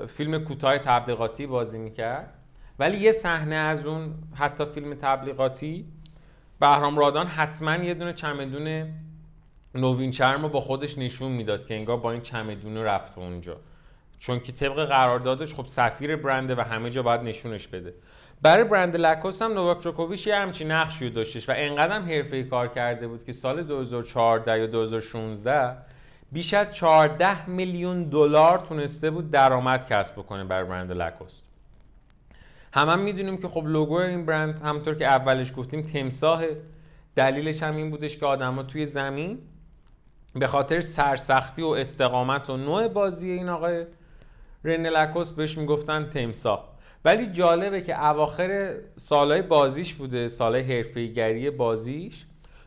فیلم 0.09 0.45
کوتاه 0.45 0.79
تبلیغاتی 0.79 1.47
بازی 1.47 1.79
می‌کرد. 1.79 2.33
ولی 2.79 2.99
یه 2.99 3.13
صحنه 3.13 3.55
از 3.55 3.87
اون 3.87 4.15
حتی 4.35 4.65
فیلم 4.65 4.95
تبلیغاتی 4.95 5.87
بهرام 6.61 6.99
رادان 6.99 7.27
حتما 7.27 7.77
یه 7.77 7.95
دونه 7.95 8.13
چمدون 8.13 8.95
نوین 9.75 10.11
چرم 10.11 10.43
رو 10.43 10.49
با 10.49 10.61
خودش 10.61 10.99
نشون 10.99 11.33
می‌داد 11.33 11.67
که 11.67 11.75
انگار 11.75 11.97
با 11.97 12.13
این 12.13 12.21
چمدون 12.21 12.77
رفت 12.77 13.19
اونجا. 13.19 13.57
چون 14.19 14.41
که 14.41 14.53
طبق 14.53 14.85
قراردادش 14.85 15.55
خب 15.55 15.67
سفیر 15.67 16.17
برنده 16.17 16.55
و 16.55 16.61
همه 16.61 16.91
جا 16.91 17.03
باید 17.03 17.21
نشونش 17.21 17.69
بده. 17.69 17.95
برای 18.43 18.65
برند 18.65 18.97
لکوس 18.97 19.43
هم 19.43 19.53
نوواک 19.53 19.81
جوکوویچ 19.81 20.27
یه 20.27 20.37
همچین 20.37 20.71
نقشی 20.71 21.11
داشتش 21.11 21.49
و 21.49 21.53
انقدر 21.57 22.01
حرفه‌ای 22.01 22.45
کار 22.45 22.69
کرده 22.69 23.09
بود 23.09 23.25
که 23.25 23.33
سال 23.33 23.63
2014 23.63 24.59
یا 24.59 24.67
2016 24.67 25.77
بیش 26.33 26.55
از 26.55 26.77
14 26.77 27.49
میلیون 27.49 28.05
دلار 28.05 28.59
تونسته 28.59 29.11
بود 29.11 29.31
درآمد 29.31 29.87
کسب 29.87 30.15
بکنه 30.15 30.45
برای 30.45 30.69
برند 30.69 30.93
لکوست 30.93 31.45
هم, 32.75 32.89
هم 32.89 32.99
می‌دونیم 32.99 33.37
که 33.37 33.49
خب 33.49 33.67
لوگو 33.67 33.95
این 33.95 34.27
برند 34.27 34.61
همطور 34.61 34.95
که 34.95 35.07
اولش 35.07 35.53
گفتیم 35.57 35.83
تمساه 35.83 36.45
دلیلش 37.15 37.63
هم 37.63 37.77
این 37.77 37.91
بودش 37.91 38.17
که 38.17 38.27
آدما 38.27 38.63
توی 38.63 38.87
زمین 38.87 39.39
به 40.35 40.47
خاطر 40.47 40.81
سرسختی 40.81 41.63
و 41.63 41.69
استقامت 41.69 42.51
و 42.51 42.57
نوع 42.57 42.89
بازی 42.89 43.31
این 43.31 43.49
آقای 43.49 43.87
رن 44.65 44.87
لکوست 44.87 45.37
بهش 45.37 45.59
می‌گفتن 45.59 46.11
تمساه 46.11 46.76
ولی 47.07 47.27
جالبه 47.27 47.81
که 47.81 48.05
اواخر 48.05 48.75
سالهای 48.97 49.43
بازیش 49.43 49.95
بوده 49.95 50.29
سالهای 50.29 50.63
حرفه‌ایگری 50.77 51.51
بازیش. 51.51 52.25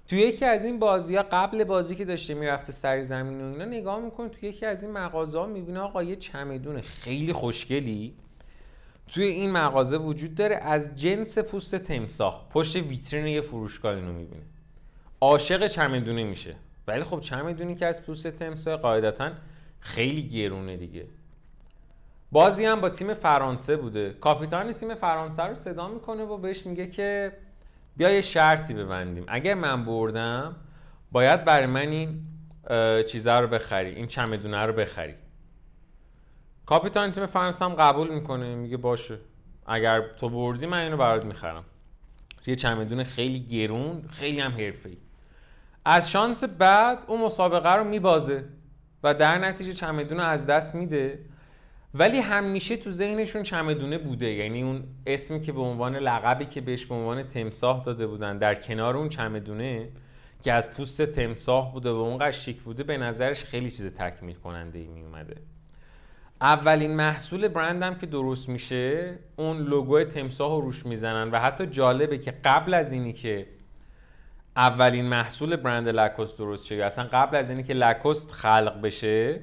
تو 0.08 0.15
یکی 0.15 0.46
از 0.46 0.65
این 0.65 0.79
بازی 0.79 1.15
ها 1.15 1.25
قبل 1.31 1.63
بازی 1.63 1.96
که 1.96 2.05
داشته 2.05 2.34
می‌رفته 2.34 2.72
سر 2.72 3.01
زمین 3.01 3.41
و 3.41 3.51
اینا 3.51 3.65
نگاه 3.65 4.00
می‌کنه 4.00 4.29
تو 4.29 4.46
یکی 4.46 4.65
از 4.65 4.84
این 4.84 4.91
مغازه 4.91 5.39
ها 5.39 5.46
می‌بینه 5.46 5.79
آقا 5.79 6.03
یه 6.03 6.15
چمدون 6.15 6.81
خیلی 6.81 7.34
خوشگلی 7.34 8.13
توی 9.08 9.24
این 9.24 9.51
مغازه 9.51 9.98
وجود 9.98 10.36
داره. 10.36 10.55
از 10.55 10.96
جنس 10.96 11.39
پوست 11.39 11.75
تمساه 11.75 12.48
پشت 12.50 12.75
ویترین 12.75 13.27
یه 13.27 13.41
فروشگاه 13.41 13.96
اینو 13.96 14.13
می‌بینه. 14.13 14.43
عاشق 15.22 15.67
چمدونه 15.67 16.24
میشه. 16.24 16.55
ولی 16.88 17.03
خب 17.03 17.19
چمدونی 17.19 17.75
که 17.75 17.86
از 17.86 18.03
پوست 18.03 18.27
تمساه 18.27 18.77
قاعدتا 18.77 19.31
خیلی 19.79 20.27
گرونه 20.27 20.77
دیگه. 20.77 21.05
بازی 22.31 22.65
هم 22.65 22.81
با 22.81 22.89
تیم 22.89 23.13
فرانسه 23.13 23.77
بوده. 23.77 24.13
کاپیتان 24.13 24.74
تیم 24.74 24.95
فرانسه 24.95 25.43
رو 25.43 25.55
صدا 25.55 25.88
می‌کنه 25.88 26.24
و 26.24 26.38
بهش 26.38 26.65
میگه 26.65 26.88
که 26.88 27.38
بیا 27.98 28.09
یه 28.09 28.21
شرطی 28.21 28.74
ببندیم. 28.74 29.25
اگر 29.27 29.53
من 29.53 29.86
بردم 29.86 30.55
باید 31.12 31.45
برای 31.45 31.65
من 31.65 31.88
این 31.88 32.25
چیزها 33.07 33.39
رو 33.39 33.48
بخری 33.48 33.95
این 33.95 34.07
چمدونه 34.07 34.65
رو 34.65 34.74
بخری. 34.74 35.15
کاپیتان 36.65 37.12
تیم 37.12 37.25
فرانسه 37.25 37.65
هم 37.65 37.74
قبول 37.74 38.13
می‌کنه. 38.13 38.55
میگه 38.55 38.77
باشه. 38.77 39.17
اگر 39.67 40.01
تو 40.07 40.29
بردی 40.29 40.65
من 40.65 40.79
اینو 40.79 40.98
برات 40.98 41.25
می‌خرم. 41.25 41.63
یه 42.45 42.55
چمدون 42.55 43.03
خیلی 43.03 43.39
گرون 43.39 44.03
خیلی 44.09 44.39
هم 44.39 44.51
حرفه‌ای. 44.51 44.98
از 45.86 46.12
شانس 46.12 46.43
بعد 46.43 47.03
اون 47.07 47.21
مسابقه 47.21 47.75
رو 47.75 47.83
میبازه 47.83 48.45
و 49.03 49.13
در 49.13 49.38
نتیجه 49.38 49.74
چمدون 49.74 50.17
رو 50.17 50.24
از 50.24 50.48
دست 50.48 50.75
میده. 50.75 51.19
ولی 51.93 52.19
همیشه 52.19 52.77
تو 52.77 52.91
ذهنشون 52.91 53.43
چمدونه 53.43 53.98
بوده. 53.98 54.29
یعنی 54.29 54.63
اون 54.63 54.84
اسمی 55.05 55.41
که 55.41 55.51
به 55.51 55.62
عنوان 55.62 55.96
لقبی 55.96 56.46
که 56.46 56.62
بهش 56.62 56.86
به 56.86 56.96
عنوان 56.96 57.24
تمساه 57.24 57.84
داده 57.86 58.08
بودن 58.08 58.38
در 58.38 58.55
کنار 58.55 58.98
اون 58.98 59.10
چمدونه 59.10 59.89
که 60.41 60.53
از 60.53 60.74
پوست 60.74 61.01
تمساه 61.05 61.74
بوده 61.74 61.91
و 61.91 61.96
اونقدر 61.96 62.31
شیک 62.31 62.62
بوده 62.62 62.84
به 62.84 62.98
نظرش 62.98 63.43
خیلی 63.43 63.72
چیز 63.72 63.96
تکمیل 63.96 64.36
کننده 64.36 64.79
ای 64.79 64.88
می 64.88 65.03
اومده 65.03 65.36
اولین 66.41 66.96
محصول 66.96 67.48
برندم 67.48 67.96
که 67.96 68.05
درست 68.05 68.50
میشه 68.50 69.19
اون 69.36 69.58
لوگو 69.58 70.03
تمساه 70.03 70.55
رو 70.55 70.62
روش 70.62 70.86
می‌زنن 70.86 71.31
و 71.31 71.39
حتی 71.39 71.65
جالبه 71.67 72.17
که 72.17 72.31
قبل 72.46 72.74
از 72.74 72.91
اینی 72.91 73.13
که 73.13 73.48
اولین 74.55 75.05
محصول 75.05 75.55
برند 75.55 75.88
لکوست 75.88 76.38
درست 76.38 76.65
شه 76.65 76.75
اصلا 76.75 77.05
قبل 77.13 77.38
از 77.38 77.50
اینی 77.50 77.63
که 77.63 77.74
لکوست 77.74 78.31
خلق 78.31 78.81
بشه 78.81 79.41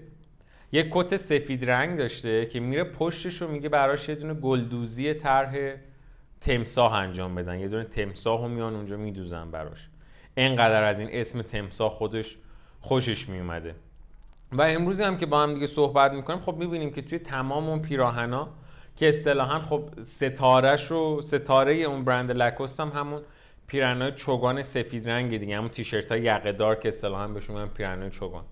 یه 0.73 0.89
کت 0.91 1.17
سفید 1.17 1.71
رنگ 1.71 1.99
داشته 1.99 2.47
که 2.47 2.61
میره 2.61 2.85
پشتش 2.85 3.43
رو 3.43 3.49
میگه 3.49 3.69
براش 3.69 4.09
یه 4.09 4.15
دونه 4.15 4.35
گلدوزی 4.35 5.15
طرح 5.15 5.75
تمساه 6.41 6.95
انجام 6.95 7.35
بدن. 7.35 7.59
یه 7.59 7.69
دونه 7.69 7.85
تمساه 7.85 8.43
رو 8.43 8.49
میان 8.49 8.75
اونجا 8.75 8.97
میدوزن 8.97 9.51
براش. 9.51 9.89
انقدر 10.37 10.83
از 10.83 11.01
این 11.01 11.09
اسم 11.13 11.43
تمساه 11.43 11.91
خودش 11.91 12.37
خوشش 12.81 13.29
میومده. 13.29 13.75
و 14.53 14.63
امروزی 14.63 15.03
هم 15.03 15.17
که 15.17 15.27
با 15.27 15.43
هم 15.43 15.55
دیگه 15.55 15.67
صحبت 15.67 16.13
می‌کنیم 16.13 16.41
خب 16.41 16.57
می‌بینیم 16.57 16.93
که 16.93 17.03
توی 17.03 17.19
تمام 17.19 17.69
اون 17.69 17.83
پیراهنا 17.83 18.49
که 18.97 19.09
اصطلاحا 19.09 19.59
خب 19.61 19.91
ستارهش 20.01 20.93
و 20.93 21.21
ستاره 21.21 21.75
اون 21.75 22.05
برند 22.05 22.31
لکوست 22.31 22.81
هم 22.81 22.89
همون 22.89 23.23
پیرنهای 23.67 24.13
چوگان 24.13 24.63
سفید 24.63 25.09
رنگ 25.09 25.39
دیگه 25.39 25.57
همون 25.57 25.69
تیشرت 25.69 26.13
های 26.13 26.23
یقه 26.23 26.53
دار 26.53 26.75
که 26.75 26.89
اصطلاحا 26.89 27.29
بهشون 27.29 27.61
میگن 27.61 27.73
پیرنهای 27.73 28.11
چوگان. 28.11 28.45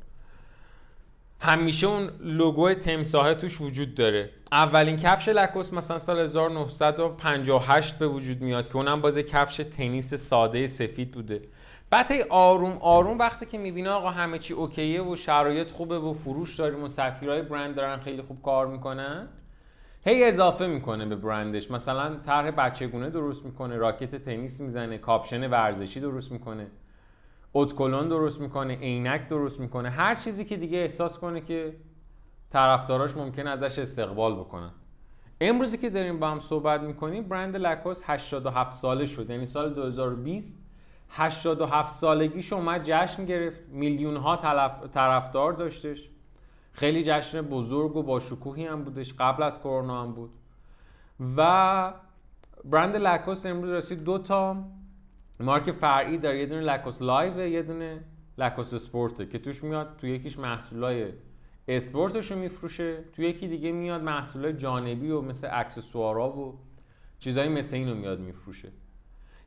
همیشه 1.44 1.86
اون 1.86 2.10
لوگو 2.20 2.74
تمساهه 2.74 3.34
توش 3.34 3.60
وجود 3.60 3.94
داره. 3.94 4.30
اولین 4.52 4.96
کفش 4.96 5.28
لکوس 5.28 5.72
مثلا 5.72 5.98
سال 5.98 6.18
1958 6.18 7.98
به 7.98 8.08
وجود 8.08 8.42
میاد 8.42 8.68
که 8.68 8.76
اونم 8.76 9.00
باز 9.00 9.18
کفش 9.18 9.56
تنیس 9.56 10.14
ساده 10.14 10.66
سفید 10.66 11.10
بوده. 11.10 11.42
بعد 11.90 12.12
آروم 12.30 12.78
آروم 12.80 13.18
وقتی 13.18 13.46
که 13.46 13.58
می‌بینه 13.58 13.90
آقا 13.90 14.10
همه 14.10 14.38
چی 14.38 14.54
okay 14.54 14.93
ه 14.93 15.02
و 15.02 15.16
شرایط 15.16 15.70
خوبه 15.70 15.98
و 15.98 16.12
فروش 16.12 16.56
داریم 16.56 16.82
و 16.82 16.88
سفیرهای 16.88 17.42
برند 17.42 17.74
دارن 17.74 18.00
خیلی 18.00 18.22
خوب 18.22 18.42
کار 18.42 18.66
می‌کنن 18.66 19.28
هی 20.04 20.24
اضافه 20.24 20.66
می‌کنه 20.66 21.06
به 21.06 21.16
برندش. 21.16 21.70
مثلا 21.70 22.16
طرح 22.16 22.50
بچگونه 22.50 23.10
درست 23.10 23.44
می‌کنه 23.44 23.76
راکت 23.76 24.24
تنیس 24.24 24.60
می‌زنه 24.60 24.98
کاپشن 24.98 25.50
ورزشی 25.50 26.00
درست 26.00 26.32
می‌کنه. 26.32 26.66
اتکلون 27.54 28.08
درست 28.08 28.40
می‌کنه 28.40 28.76
عینک 28.76 29.28
درست 29.28 29.60
می‌کنه 29.60 29.90
هر 29.90 30.14
چیزی 30.14 30.44
که 30.44 30.56
دیگه 30.56 30.78
احساس 30.78 31.18
کنه 31.18 31.40
که 31.40 31.76
طرفداراش 32.50 33.16
ممکن 33.16 33.46
ازش 33.46 33.78
استقبال 33.78 34.34
بکنن. 34.34 34.70
امروزی 35.40 35.78
که 35.78 35.90
داریم 35.90 36.20
با 36.20 36.30
هم 36.30 36.40
صحبت 36.40 36.80
می‌کنیم 36.80 37.28
برند 37.28 37.56
لکوس 37.56 38.00
87 38.04 38.72
ساله 38.72 39.06
شد 39.06 39.30
یعنی 39.30 39.46
سال 39.46 39.74
2020 39.74 40.60
87 41.08 41.94
سالگیش 41.94 42.52
اومد 42.52 42.80
جشن 42.84 43.24
گرفت 43.24 43.68
میلیون 43.68 44.16
ها 44.16 44.36
طرفدار 44.94 45.52
داشتش. 45.52 46.10
خیلی 46.72 47.02
جشن 47.04 47.40
بزرگ 47.42 47.96
و 47.96 48.02
با 48.02 48.20
شکوهی 48.20 48.66
هم 48.66 48.84
بودش 48.84 49.14
قبل 49.18 49.42
از 49.42 49.60
کرونا 49.60 50.02
هم 50.02 50.12
بود. 50.12 50.30
و 51.36 51.92
برند 52.64 52.96
لکوس 52.96 53.46
امروز 53.46 53.70
رسید 53.70 54.04
دو 54.04 54.18
تا 54.18 54.56
مارک 55.40 55.70
فرعی 55.70 56.18
داره 56.18 56.38
یه 56.38 56.46
دونه 56.46 56.60
Lacoste 56.60 57.02
Live 57.02 57.46
یه 57.46 57.62
دونه 57.62 58.04
Lacoste 58.38 58.74
Sport 58.74 59.18
ه 59.18 59.26
که 59.26 59.38
توش 59.38 59.64
میاد 59.64 59.96
تو 59.98 60.06
یکیش 60.06 60.38
محصولای 60.38 61.12
اسپورتش 61.68 62.30
رو 62.30 62.38
میفروشه 62.38 63.04
تو 63.12 63.22
یکی 63.22 63.48
دیگه 63.48 63.72
میاد 63.72 64.02
محصولای 64.02 64.52
جانبی 64.52 65.10
و 65.10 65.20
مثل 65.20 65.48
اکسسوارا 65.52 66.36
و 66.36 66.58
چیزایی 67.18 67.48
مثل 67.48 67.76
اینو 67.76 67.94
میاد 67.94 68.20
میفروشه. 68.20 68.68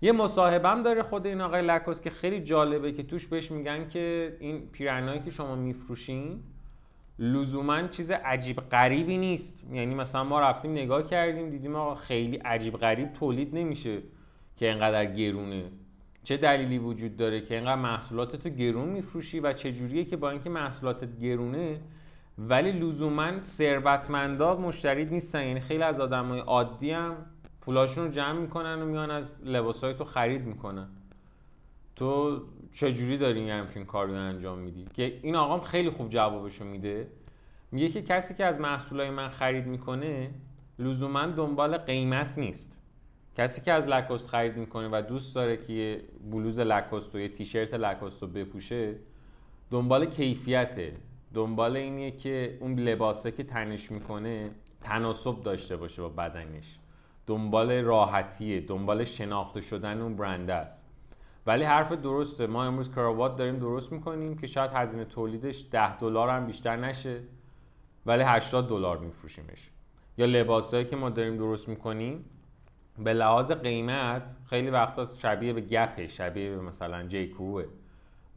یه 0.02 0.12
مصاحبم 0.12 0.84
داره 0.84 1.04
خود 1.04 1.28
این 1.28 1.42
آقای 1.42 1.62
لکوس 1.62 2.02
که 2.02 2.10
خیلی 2.10 2.40
جالبه 2.40 2.92
که 2.92 3.04
توش 3.04 3.28
بهش 3.28 3.52
میگن 3.52 3.90
که 3.90 4.38
این 4.40 4.68
پیرنایی 4.72 5.22
که 5.22 5.32
شما 5.32 5.56
میفروشین 5.56 6.44
لزوما 7.20 7.88
چیز 7.88 8.12
عجیب 8.12 8.60
غریبی 8.60 9.18
نیست. 9.18 9.64
یعنی 9.72 9.96
مثلا 9.96 10.24
ما 10.24 10.40
رفتیم 10.40 10.72
نگاه 10.72 11.04
کردیم 11.04 11.50
دیدیم 11.50 11.76
آقا 11.76 11.96
خیلی 11.96 12.38
عجیب 12.38 12.78
غریب 12.78 13.14
تولید 13.14 13.56
نمیشه. 13.56 14.02
که 14.58 14.70
اینقدر 14.70 15.06
گرونه. 15.06 15.64
چه 16.24 16.38
دلیلی 16.38 16.78
وجود 16.78 17.18
داره 17.18 17.42
که 17.42 17.56
اینقدر 17.56 17.76
محصولاتتو 17.76 18.50
گرون 18.50 18.90
میفروشی 18.90 19.40
و 19.40 19.54
چه 19.54 19.72
جوریه 19.72 20.06
که 20.06 20.18
با 20.18 20.30
اینکه 20.30 20.50
محصولاتت 20.50 21.20
گرونه 21.20 21.80
ولی 22.38 22.72
لزوما 22.72 23.40
ثروتمندا 23.40 24.56
مشتری 24.56 25.06
نیستن. 25.06 25.48
یعنی 25.48 25.60
خیلی 25.60 25.84
از 25.84 26.00
آدمای 26.00 26.40
عادی 26.40 26.92
هم 26.92 27.16
پولاشون 27.62 28.06
رو 28.06 28.12
جمع 28.12 28.40
می‌کنن 28.40 28.82
و 28.82 28.86
میان 28.86 29.12
از 29.12 29.30
لباسای 29.44 29.94
تو 29.94 30.04
خرید 30.04 30.46
می‌کنن. 30.46 30.88
تو 31.96 32.42
چجوری 32.74 33.18
داری 33.18 33.42
یه 33.42 33.54
همچین 33.54 33.86
کاری 33.86 34.16
انجام 34.16 34.60
میدی؟ 34.60 34.86
که 34.94 35.20
این 35.22 35.36
آقام 35.36 35.62
خیلی 35.62 35.90
خوب 35.90 36.10
جوابشو 36.10 36.66
میده. 36.66 37.08
میگه 37.72 37.90
که 37.90 38.02
کسی 38.02 38.34
که 38.34 38.46
از 38.46 38.60
محصولای 38.60 39.10
من 39.10 39.30
خرید 39.30 39.66
می‌کنه 39.66 40.30
لزوما 40.80 41.26
دنبال 41.26 41.78
قیمت 41.78 42.38
نیست. 42.38 42.77
کسی 43.38 43.62
که 43.62 43.74
از 43.74 43.88
لکوست 43.88 44.30
خرید 44.30 44.58
می‌کنه 44.58 44.90
و 44.92 45.02
دوست 45.02 45.36
داره 45.36 45.58
که 45.58 45.74
یه 45.74 46.02
بلوز 46.32 46.60
لکوست 46.60 47.16
و 47.16 47.20
یه 47.20 47.30
تیشرت 47.30 47.74
لکوست 47.74 48.22
رو 48.22 48.28
بپوشه 48.28 48.96
دنبال 49.72 50.06
کیفیته. 50.06 50.94
دنبال 51.34 51.78
اینیه 51.78 52.12
که 52.12 52.58
اون 52.62 52.80
لباسه 52.80 53.32
که 53.32 53.44
تنش 53.44 53.92
می‌کنه 53.92 54.52
تناسب 54.82 55.44
داشته 55.44 55.78
باشه 55.78 56.02
با 56.02 56.10
بدنش. 56.10 56.80
دنبال 57.28 57.72
راحتیه 57.72 58.62
دنبال 58.62 59.04
شناخته 59.04 59.62
شدن 59.62 60.02
اون 60.02 60.16
برنده 60.16 60.54
است. 60.54 60.90
ولی 61.46 61.64
حرف 61.64 61.92
درسته. 61.92 62.48
ما 62.48 62.66
امروز 62.66 62.92
کراوات 62.92 63.36
داریم 63.36 63.60
درست 63.60 63.92
می‌کنیم 63.92 64.38
که 64.38 64.48
شاید 64.48 64.72
هزینه 64.74 65.06
تولیدش 65.06 65.66
10 65.72 65.98
دلار 65.98 66.30
هم 66.30 66.46
بیشتر 66.46 66.76
نشه 66.76 67.20
ولی 68.06 68.24
80 68.24 68.70
دلار 68.70 68.98
میفروشیمش. 68.98 69.70
یا 70.18 70.26
لباسایی 70.26 70.86
که 70.86 70.96
ما 70.96 71.10
داریم 71.10 71.38
درست 71.38 71.70
می‌کنیم 71.70 72.26
به 73.00 73.14
لحاظ 73.14 73.52
قیمت 73.52 74.36
خیلی 74.50 74.70
وقتا 74.70 75.06
شبیه 75.06 75.54
به 75.54 75.62
گپه 75.62 76.08
شبیه 76.08 76.50
به 76.50 76.62
مثلا 76.62 77.04
جی 77.04 77.28
کروه 77.28 77.66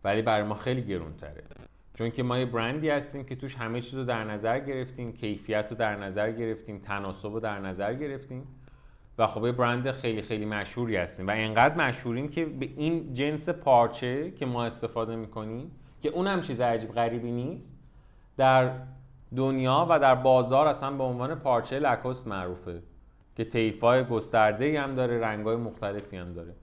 ولی 0.05 0.23
برای 0.23 0.43
ما 0.43 0.55
خیلی 0.55 0.83
گرونتره. 0.83 1.43
چون 1.95 2.11
که 2.11 2.23
ما 2.23 2.38
یه 2.38 2.47
برندی 2.47 2.90
هستیم 2.90 3.25
که 3.25 3.37
توش 3.37 3.57
همه 3.57 3.81
چیز 3.81 3.95
رو 3.95 4.05
در 4.05 4.25
نظر 4.25 4.59
گرفتیم 4.59 5.12
کیفیت 5.12 5.67
رو 5.71 5.76
در 5.76 5.97
نظر 5.97 6.33
گرفتیم 6.33 6.79
تناسب 6.79 7.33
رو 7.33 7.40
در 7.40 7.59
نظر 7.59 7.95
گرفتیم. 7.95 8.47
و 9.19 9.26
خب 9.26 9.47
یه 9.47 9.52
برند 9.52 9.90
خیلی 9.90 10.23
خیلی 10.23 10.45
مشهوری 10.45 10.97
هستیم. 10.97 11.26
و 11.29 11.31
اینقدر 11.31 11.75
مشهوریم 11.75 12.29
که 12.29 12.45
به 12.45 12.69
این 12.76 13.14
جنس 13.14 13.49
پارچه 13.49 14.31
که 14.31 14.47
ما 14.47 14.64
استفاده 14.64 15.17
می‌کنیم 15.17 15.71
که 16.02 16.09
اون 16.09 16.26
هم 16.26 16.40
چیز 16.40 16.61
عجیب 16.61 16.93
غریبی 16.93 17.33
نیست 17.33 17.76
در 18.37 18.71
دنیا 19.37 19.87
و 19.90 19.99
در 19.99 20.14
بازار 20.14 20.67
اصلا 20.67 20.90
به 20.90 21.05
عنوان 21.05 21.35
پارچه 21.35 21.79
لکوست 21.79 22.26
معروفه. 22.26 22.83
که 23.41 23.45
طیفای 23.45 24.05
گسترده 24.05 24.81
هم 24.81 24.95
داره 24.95 25.21
رنگای 25.21 25.57
مختلفی 25.57 26.17
هم 26.17 26.33
داره. 26.33 26.55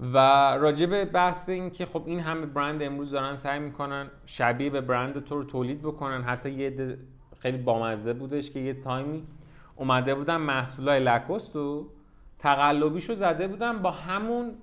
و 0.00 0.16
راجع 0.56 0.86
به 0.86 1.04
بحث 1.04 1.48
این 1.48 1.70
که 1.70 1.86
خب 1.86 2.02
این 2.06 2.20
همه 2.20 2.46
برند 2.46 2.82
امروز 2.82 3.10
دارن 3.10 3.36
سعی 3.36 3.58
می‌کنن 3.58 4.10
شبیه 4.26 4.70
به 4.70 4.80
برند 4.80 5.24
تو 5.24 5.36
رو 5.36 5.44
تولید 5.44 5.82
بکنن. 5.82 6.22
حتی 6.22 6.50
یه 6.50 6.98
خیلی 7.38 7.58
بامزه 7.58 8.12
بودش 8.12 8.50
که 8.50 8.60
یه 8.60 8.74
تایمی 8.74 9.26
اومده 9.76 10.14
بودن 10.14 10.36
محصولای 10.36 11.00
لکوست 11.00 11.56
و 11.56 11.90
تقلبیشو 12.38 13.14
زده 13.14 13.48
بودن 13.48 13.78
با 13.78 13.90
همون 13.90 14.54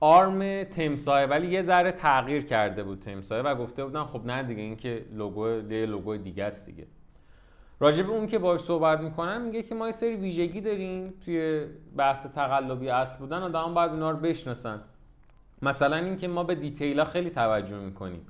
آرم 0.00 0.64
تمسایه 0.64 1.26
ولی 1.26 1.46
یه 1.46 1.62
ذره 1.62 1.92
تغییر 1.92 2.42
کرده 2.42 2.82
بود 2.82 3.00
تمسایه 3.00 3.42
و 3.42 3.54
گفته 3.54 3.84
بودن 3.84 4.04
خب 4.04 4.26
نه 4.26 4.42
دیگه 4.42 4.62
این 4.62 4.76
که 4.76 5.04
لوگو 5.12 5.72
یه 5.72 5.86
لوگو 5.86 6.16
دیگه 6.16 6.44
است 6.44 6.66
دیگه. 6.66 6.86
راجب 7.80 8.10
اون 8.10 8.26
که 8.26 8.38
باش 8.38 8.60
صحبت 8.60 9.00
می‌کنم 9.00 9.42
میگه 9.42 9.62
که 9.62 9.74
ما 9.74 9.86
یه 9.86 9.92
سری 9.92 10.16
ویژگی 10.16 10.60
داریم 10.60 11.14
توی 11.24 11.66
بحث 11.96 12.26
تقلبی 12.26 12.88
اصل 12.88 13.18
بودن 13.18 13.42
آدم 13.42 13.74
باید 13.74 13.90
اونا 13.90 14.10
رو 14.10 14.16
بشناسن. 14.16 14.80
مثلا 15.62 15.96
اینکه 15.96 16.28
ما 16.28 16.44
به 16.44 16.54
دیتیلا 16.54 17.04
خیلی 17.04 17.30
توجه 17.30 17.78
می‌کنیم. 17.78 18.26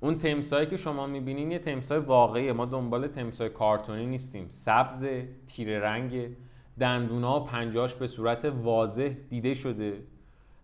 اون 0.00 0.18
تمسایی 0.18 0.66
که 0.66 0.76
شما 0.76 1.06
می‌بینین 1.06 1.50
یه 1.50 1.58
تمسای 1.58 1.98
واقعیه. 1.98 2.52
ما 2.52 2.64
دنبال 2.66 3.06
تمسای 3.06 3.48
کارتونی 3.48 4.06
نیستیم. 4.06 4.46
سبز 4.48 5.06
تیره 5.46 5.80
رنگ 5.80 6.36
دندونا 6.80 7.40
و 7.40 7.44
پنجاش 7.44 7.94
به 7.94 8.06
صورت 8.06 8.44
واضح 8.44 9.14
دیده 9.28 9.54
شده. 9.54 10.02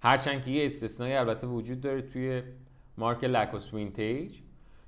هرچند 0.03 0.45
که 0.45 0.51
یه 0.51 0.67
استثنایی 0.67 1.15
البته 1.15 1.47
وجود 1.47 1.81
داره 1.81 2.03
توی 2.03 2.43
مارک 2.99 3.25
Lacoste 3.25 3.75
Vintage. 3.75 4.33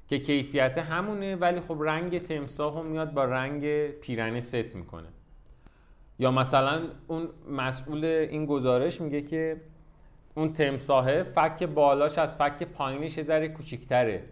که 0.08 0.18
کیفیت 0.18 0.78
همونه 0.78 1.36
ولی 1.36 1.60
خب 1.60 1.76
رنگ 1.80 2.18
تمساه 2.18 2.78
هم 2.78 2.86
میاد 2.86 3.12
با 3.12 3.24
رنگ 3.24 3.88
پیرنه 3.90 4.40
ست 4.40 4.76
می‌کنه. 4.76 5.08
یا 6.18 6.30
مثلا 6.30 6.88
اون 7.06 7.28
مسئول 7.50 8.04
این 8.04 8.46
گزارش 8.46 9.00
میگه 9.00 9.22
که 9.22 9.60
اون 10.34 10.52
تمساهه 10.52 11.22
فک 11.22 11.62
بالاش 11.62 12.18
از 12.18 12.36
فک 12.36 12.62
پایینش 12.62 13.22
ذره 13.22 13.48
کوچیکتره. 13.48 14.22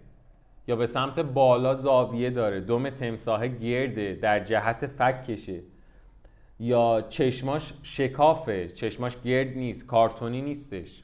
یا 0.68 0.76
به 0.76 0.86
سمت 0.86 1.20
بالا 1.20 1.74
زاویه 1.74 2.30
داره. 2.30 2.60
دم 2.60 2.90
تمساهه 2.90 3.48
گرده 3.48 4.14
در 4.14 4.44
جهت 4.44 4.86
فکشه. 4.86 5.60
یا 6.60 7.06
چشماش 7.08 7.72
شکافه. 7.82 8.68
چشماش 8.68 9.20
گرد 9.20 9.56
نیست 9.56 9.86
کارتونی 9.86 10.42
نیستش. 10.42 11.01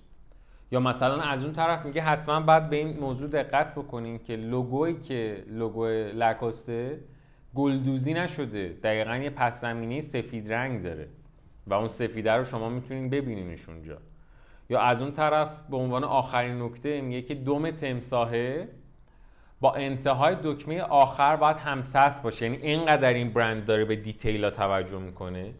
یا 0.70 0.80
مثلا 0.80 1.22
از 1.22 1.42
اون 1.44 1.52
طرف 1.52 1.84
میگه 1.86 2.02
حتما 2.02 2.40
باید 2.40 2.70
به 2.70 2.76
این 2.76 3.00
موضوع 3.00 3.28
دقت 3.28 3.74
بکنین 3.74 4.18
که 4.18 4.36
لوگویی 4.36 4.94
که 4.94 5.44
لوگو 5.48 5.86
لکاسته 6.14 7.00
گلدوزی 7.54 8.14
نشده. 8.14 8.68
دقیقا 8.82 9.16
یه 9.16 9.30
پس 9.30 9.60
زمینه 9.60 10.00
سفید 10.00 10.52
رنگ 10.52 10.82
داره 10.82 11.08
و 11.66 11.74
اون 11.74 11.88
سفیده 11.88 12.32
رو 12.32 12.44
شما 12.44 12.68
می‌تونین 12.68 13.10
ببینینش 13.10 13.68
اونجا. 13.68 13.98
یا 14.70 14.80
از 14.80 15.02
اون 15.02 15.12
طرف 15.12 15.48
به 15.70 15.76
عنوان 15.76 16.04
آخرین 16.04 16.62
نکته 16.62 17.00
میگه 17.00 17.22
که 17.22 17.34
دوم 17.34 17.70
تمساهه 17.70 18.68
با 19.60 19.74
انتهای 19.74 20.36
دکمه 20.42 20.80
آخر 20.80 21.36
باید 21.36 21.56
همسط 21.56 22.22
باشه. 22.22 22.46
یعنی 22.46 22.56
اینقدر 22.56 23.12
این 23.12 23.32
برند 23.32 23.64
داره 23.64 23.84
به 23.84 23.96
دیتیلا 23.96 24.50
توجه 24.50 24.98
می‌کنه. 24.98 25.54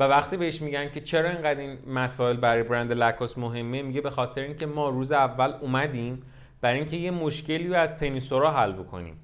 و 0.00 0.02
وقتی 0.02 0.36
بهش 0.36 0.62
میگن 0.62 0.90
که 0.90 1.00
چرا 1.00 1.30
اینقدر 1.30 1.60
این 1.60 1.78
مسائل 1.86 2.36
برای 2.36 2.62
برند 2.62 2.92
لکوس 2.92 3.38
مهمه 3.38 3.82
میگه 3.82 4.00
به 4.00 4.10
خاطر 4.10 4.40
اینکه 4.40 4.66
ما 4.66 4.88
روز 4.88 5.12
اول 5.12 5.52
اومدیم 5.60 6.22
برای 6.60 6.78
اینکه 6.78 6.96
یه 6.96 7.10
مشکلی 7.10 7.68
رو 7.68 7.74
از 7.74 7.98
تنیسورا 7.98 8.50
حل 8.50 8.72
بکنیم. 8.72 9.16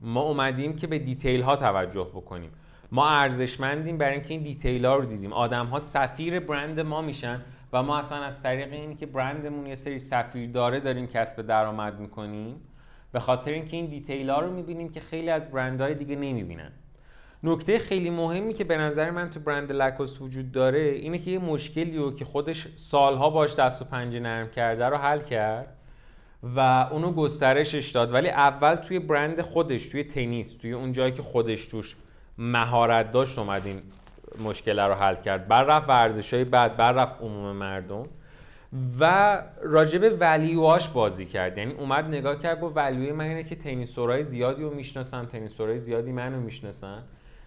ما 0.00 0.20
اومدیم 0.20 0.76
که 0.76 0.86
به 0.86 0.98
detail 0.98 1.42
ها 1.42 1.56
توجه 1.56 2.04
بکنیم. 2.14 2.50
ما 2.92 3.08
ارزشمندیم 3.08 3.98
برای 3.98 4.14
اینکه 4.14 4.34
این 4.34 4.42
detail 4.42 4.86
ها 4.86 4.96
رو 4.96 5.04
دیدیم. 5.04 5.32
آدم 5.32 5.66
ها 5.66 5.78
سفیر 5.78 6.40
برند 6.40 6.80
ما 6.80 7.02
میشن 7.02 7.42
و 7.72 7.82
ما 7.82 7.98
اصلا 7.98 8.18
از 8.18 8.42
طریق 8.42 8.72
اینی 8.72 8.94
که 8.94 9.06
برندمون 9.06 9.66
یه 9.66 9.74
سری 9.74 9.98
سفیر 9.98 10.50
داره 10.50 10.80
داریم 10.80 11.06
کسب 11.06 11.42
درآمد 11.42 12.00
می‌کنیم 12.00 12.56
به 13.12 13.20
خاطر 13.20 13.50
اینکه 13.50 13.76
این 13.76 13.86
detail 13.86 14.30
ها 14.30 14.40
رو 14.40 14.52
می‌بینیم 14.52 14.88
که 14.88 15.00
خیلی 15.00 15.30
از 15.30 15.50
برندهای 15.50 15.94
دیگه 15.94 16.16
نمی‌بینن. 16.16 16.72
نکته 17.46 17.78
خیلی 17.78 18.10
مهمی 18.10 18.54
که 18.54 18.64
به 18.64 18.76
نظر 18.76 19.10
من 19.10 19.30
تو 19.30 19.40
برند 19.40 19.72
لکوس 19.72 20.22
وجود 20.22 20.52
داره 20.52 20.80
اینه 20.80 21.18
که 21.18 21.30
یه 21.30 21.38
مشکلی 21.38 21.96
رو 21.96 22.14
که 22.14 22.24
خودش 22.24 22.68
سالها 22.76 23.30
باش 23.30 23.54
دست 23.54 23.82
و 23.82 23.84
پنجه 23.84 24.20
نرم 24.20 24.50
کرده 24.50 24.84
رو 24.84 24.96
حل 24.96 25.20
کرد 25.20 25.76
و 26.56 26.88
اونو 26.90 27.12
گسترشش 27.12 27.90
داد. 27.90 28.12
ولی 28.12 28.28
اول 28.28 28.74
توی 28.74 28.98
برند 28.98 29.40
خودش 29.40 29.88
توی 29.88 30.04
تنیس 30.04 30.56
توی 30.56 30.72
اون 30.72 30.92
جایی 30.92 31.12
که 31.12 31.22
خودش 31.22 31.66
توش 31.66 31.96
مهارت 32.38 33.10
داشت 33.10 33.38
اومد 33.38 33.62
این 33.66 33.82
مشکل 34.44 34.78
رو 34.78 34.94
حل 34.94 35.14
کرد. 35.14 35.48
بر 35.48 35.62
رفت 35.62 35.88
ورزش 35.88 36.34
های 36.34 36.44
بعد 36.44 36.76
بر 36.76 36.92
رفت 36.92 37.20
عموم 37.20 37.56
مردم 37.56 38.06
و 39.00 39.42
راجب 39.62 40.16
ولیوهاش 40.20 40.88
بازی 40.88 41.26
کرد. 41.26 41.58
یعنی 41.58 41.72
اومد 41.72 42.04
نگاه 42.04 42.38
کرد 42.38 42.60
با 42.60 42.72
ولیوی 42.74 43.12
من 43.12 43.24
اینه 43.24 43.44
که 43.44 43.56
تنیسورای 43.56 44.22
زیادی 44.22 44.62
رو 44.62 44.74
می‌شناسن 44.74 45.26
تنیسورای 45.26 45.78
زیادی 45.78 46.12
منو 46.12 46.40
می‌شناسن. 46.40 47.02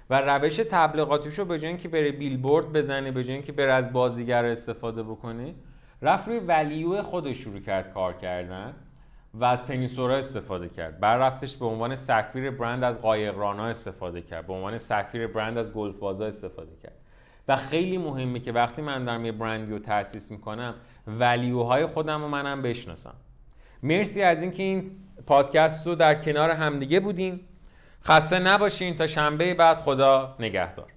و 0.10 0.22
روش 0.22 0.56
تبلیغاتیشو 0.56 1.46
به 1.46 1.60
جای 1.60 1.68
اینکه 1.68 1.90
بره 1.90 2.12
بیلبورد 2.12 2.74
بزنه 2.74 3.12
به 3.12 3.24
جای 3.24 3.34
اینکه 3.36 3.52
بره 3.52 3.74
از 3.74 3.94
بازیگر 3.94 4.46
استفاده 4.46 5.04
بکنه 5.04 5.56
رفت 6.02 6.28
روی 6.28 6.40
ولیو 6.40 7.02
خودش 7.02 7.38
شروع 7.38 7.60
کرد 7.60 7.94
کار 7.94 8.14
کردن 8.14 8.74
و 9.34 9.44
از 9.44 9.66
تنیسورا 9.66 10.16
استفاده 10.16 10.70
کرد. 10.70 11.00
بر 11.00 11.18
رفتش 11.18 11.56
به 11.56 11.66
عنوان 11.66 11.96
سفیر 11.96 12.52
برند 12.52 12.84
از 12.84 13.02
قایقرانا 13.02 13.66
استفاده 13.66 14.22
کرد. 14.22 14.48
به 14.48 14.54
عنوان 14.54 14.78
سفیر 14.78 15.28
برند 15.28 15.58
از 15.58 15.74
گلف 15.74 15.96
بازا 15.96 16.26
استفاده 16.26 16.76
کرد. 16.84 16.96
و 17.48 17.56
خیلی 17.56 17.98
مهمه 17.98 18.40
که 18.40 18.52
وقتی 18.52 18.82
من 18.82 19.06
دارم 19.06 19.26
یه 19.26 19.32
برندی 19.32 19.72
رو 19.72 19.80
تأسیس 19.80 20.32
می‌کنم 20.32 20.76
ولیوهای 21.08 21.86
خودم 21.86 22.22
رو 22.22 22.28
منم 22.28 22.62
بشناسم. 22.62 23.14
مرسی 23.84 24.22
از 24.22 24.42
اینکه 24.42 24.64
این 24.64 24.92
پادکست 25.28 25.88
رو 25.88 25.96
در 25.96 26.16
کنار 26.16 26.50
همدیگه 26.50 27.00
بودیم 27.00 27.40
خسته 28.06 28.40
نباشین 28.40 28.96
تا 28.96 29.08
شنبه 29.08 29.54
بعد 29.54 29.82
خدا 29.82 30.36
نگهدار. 30.40 30.94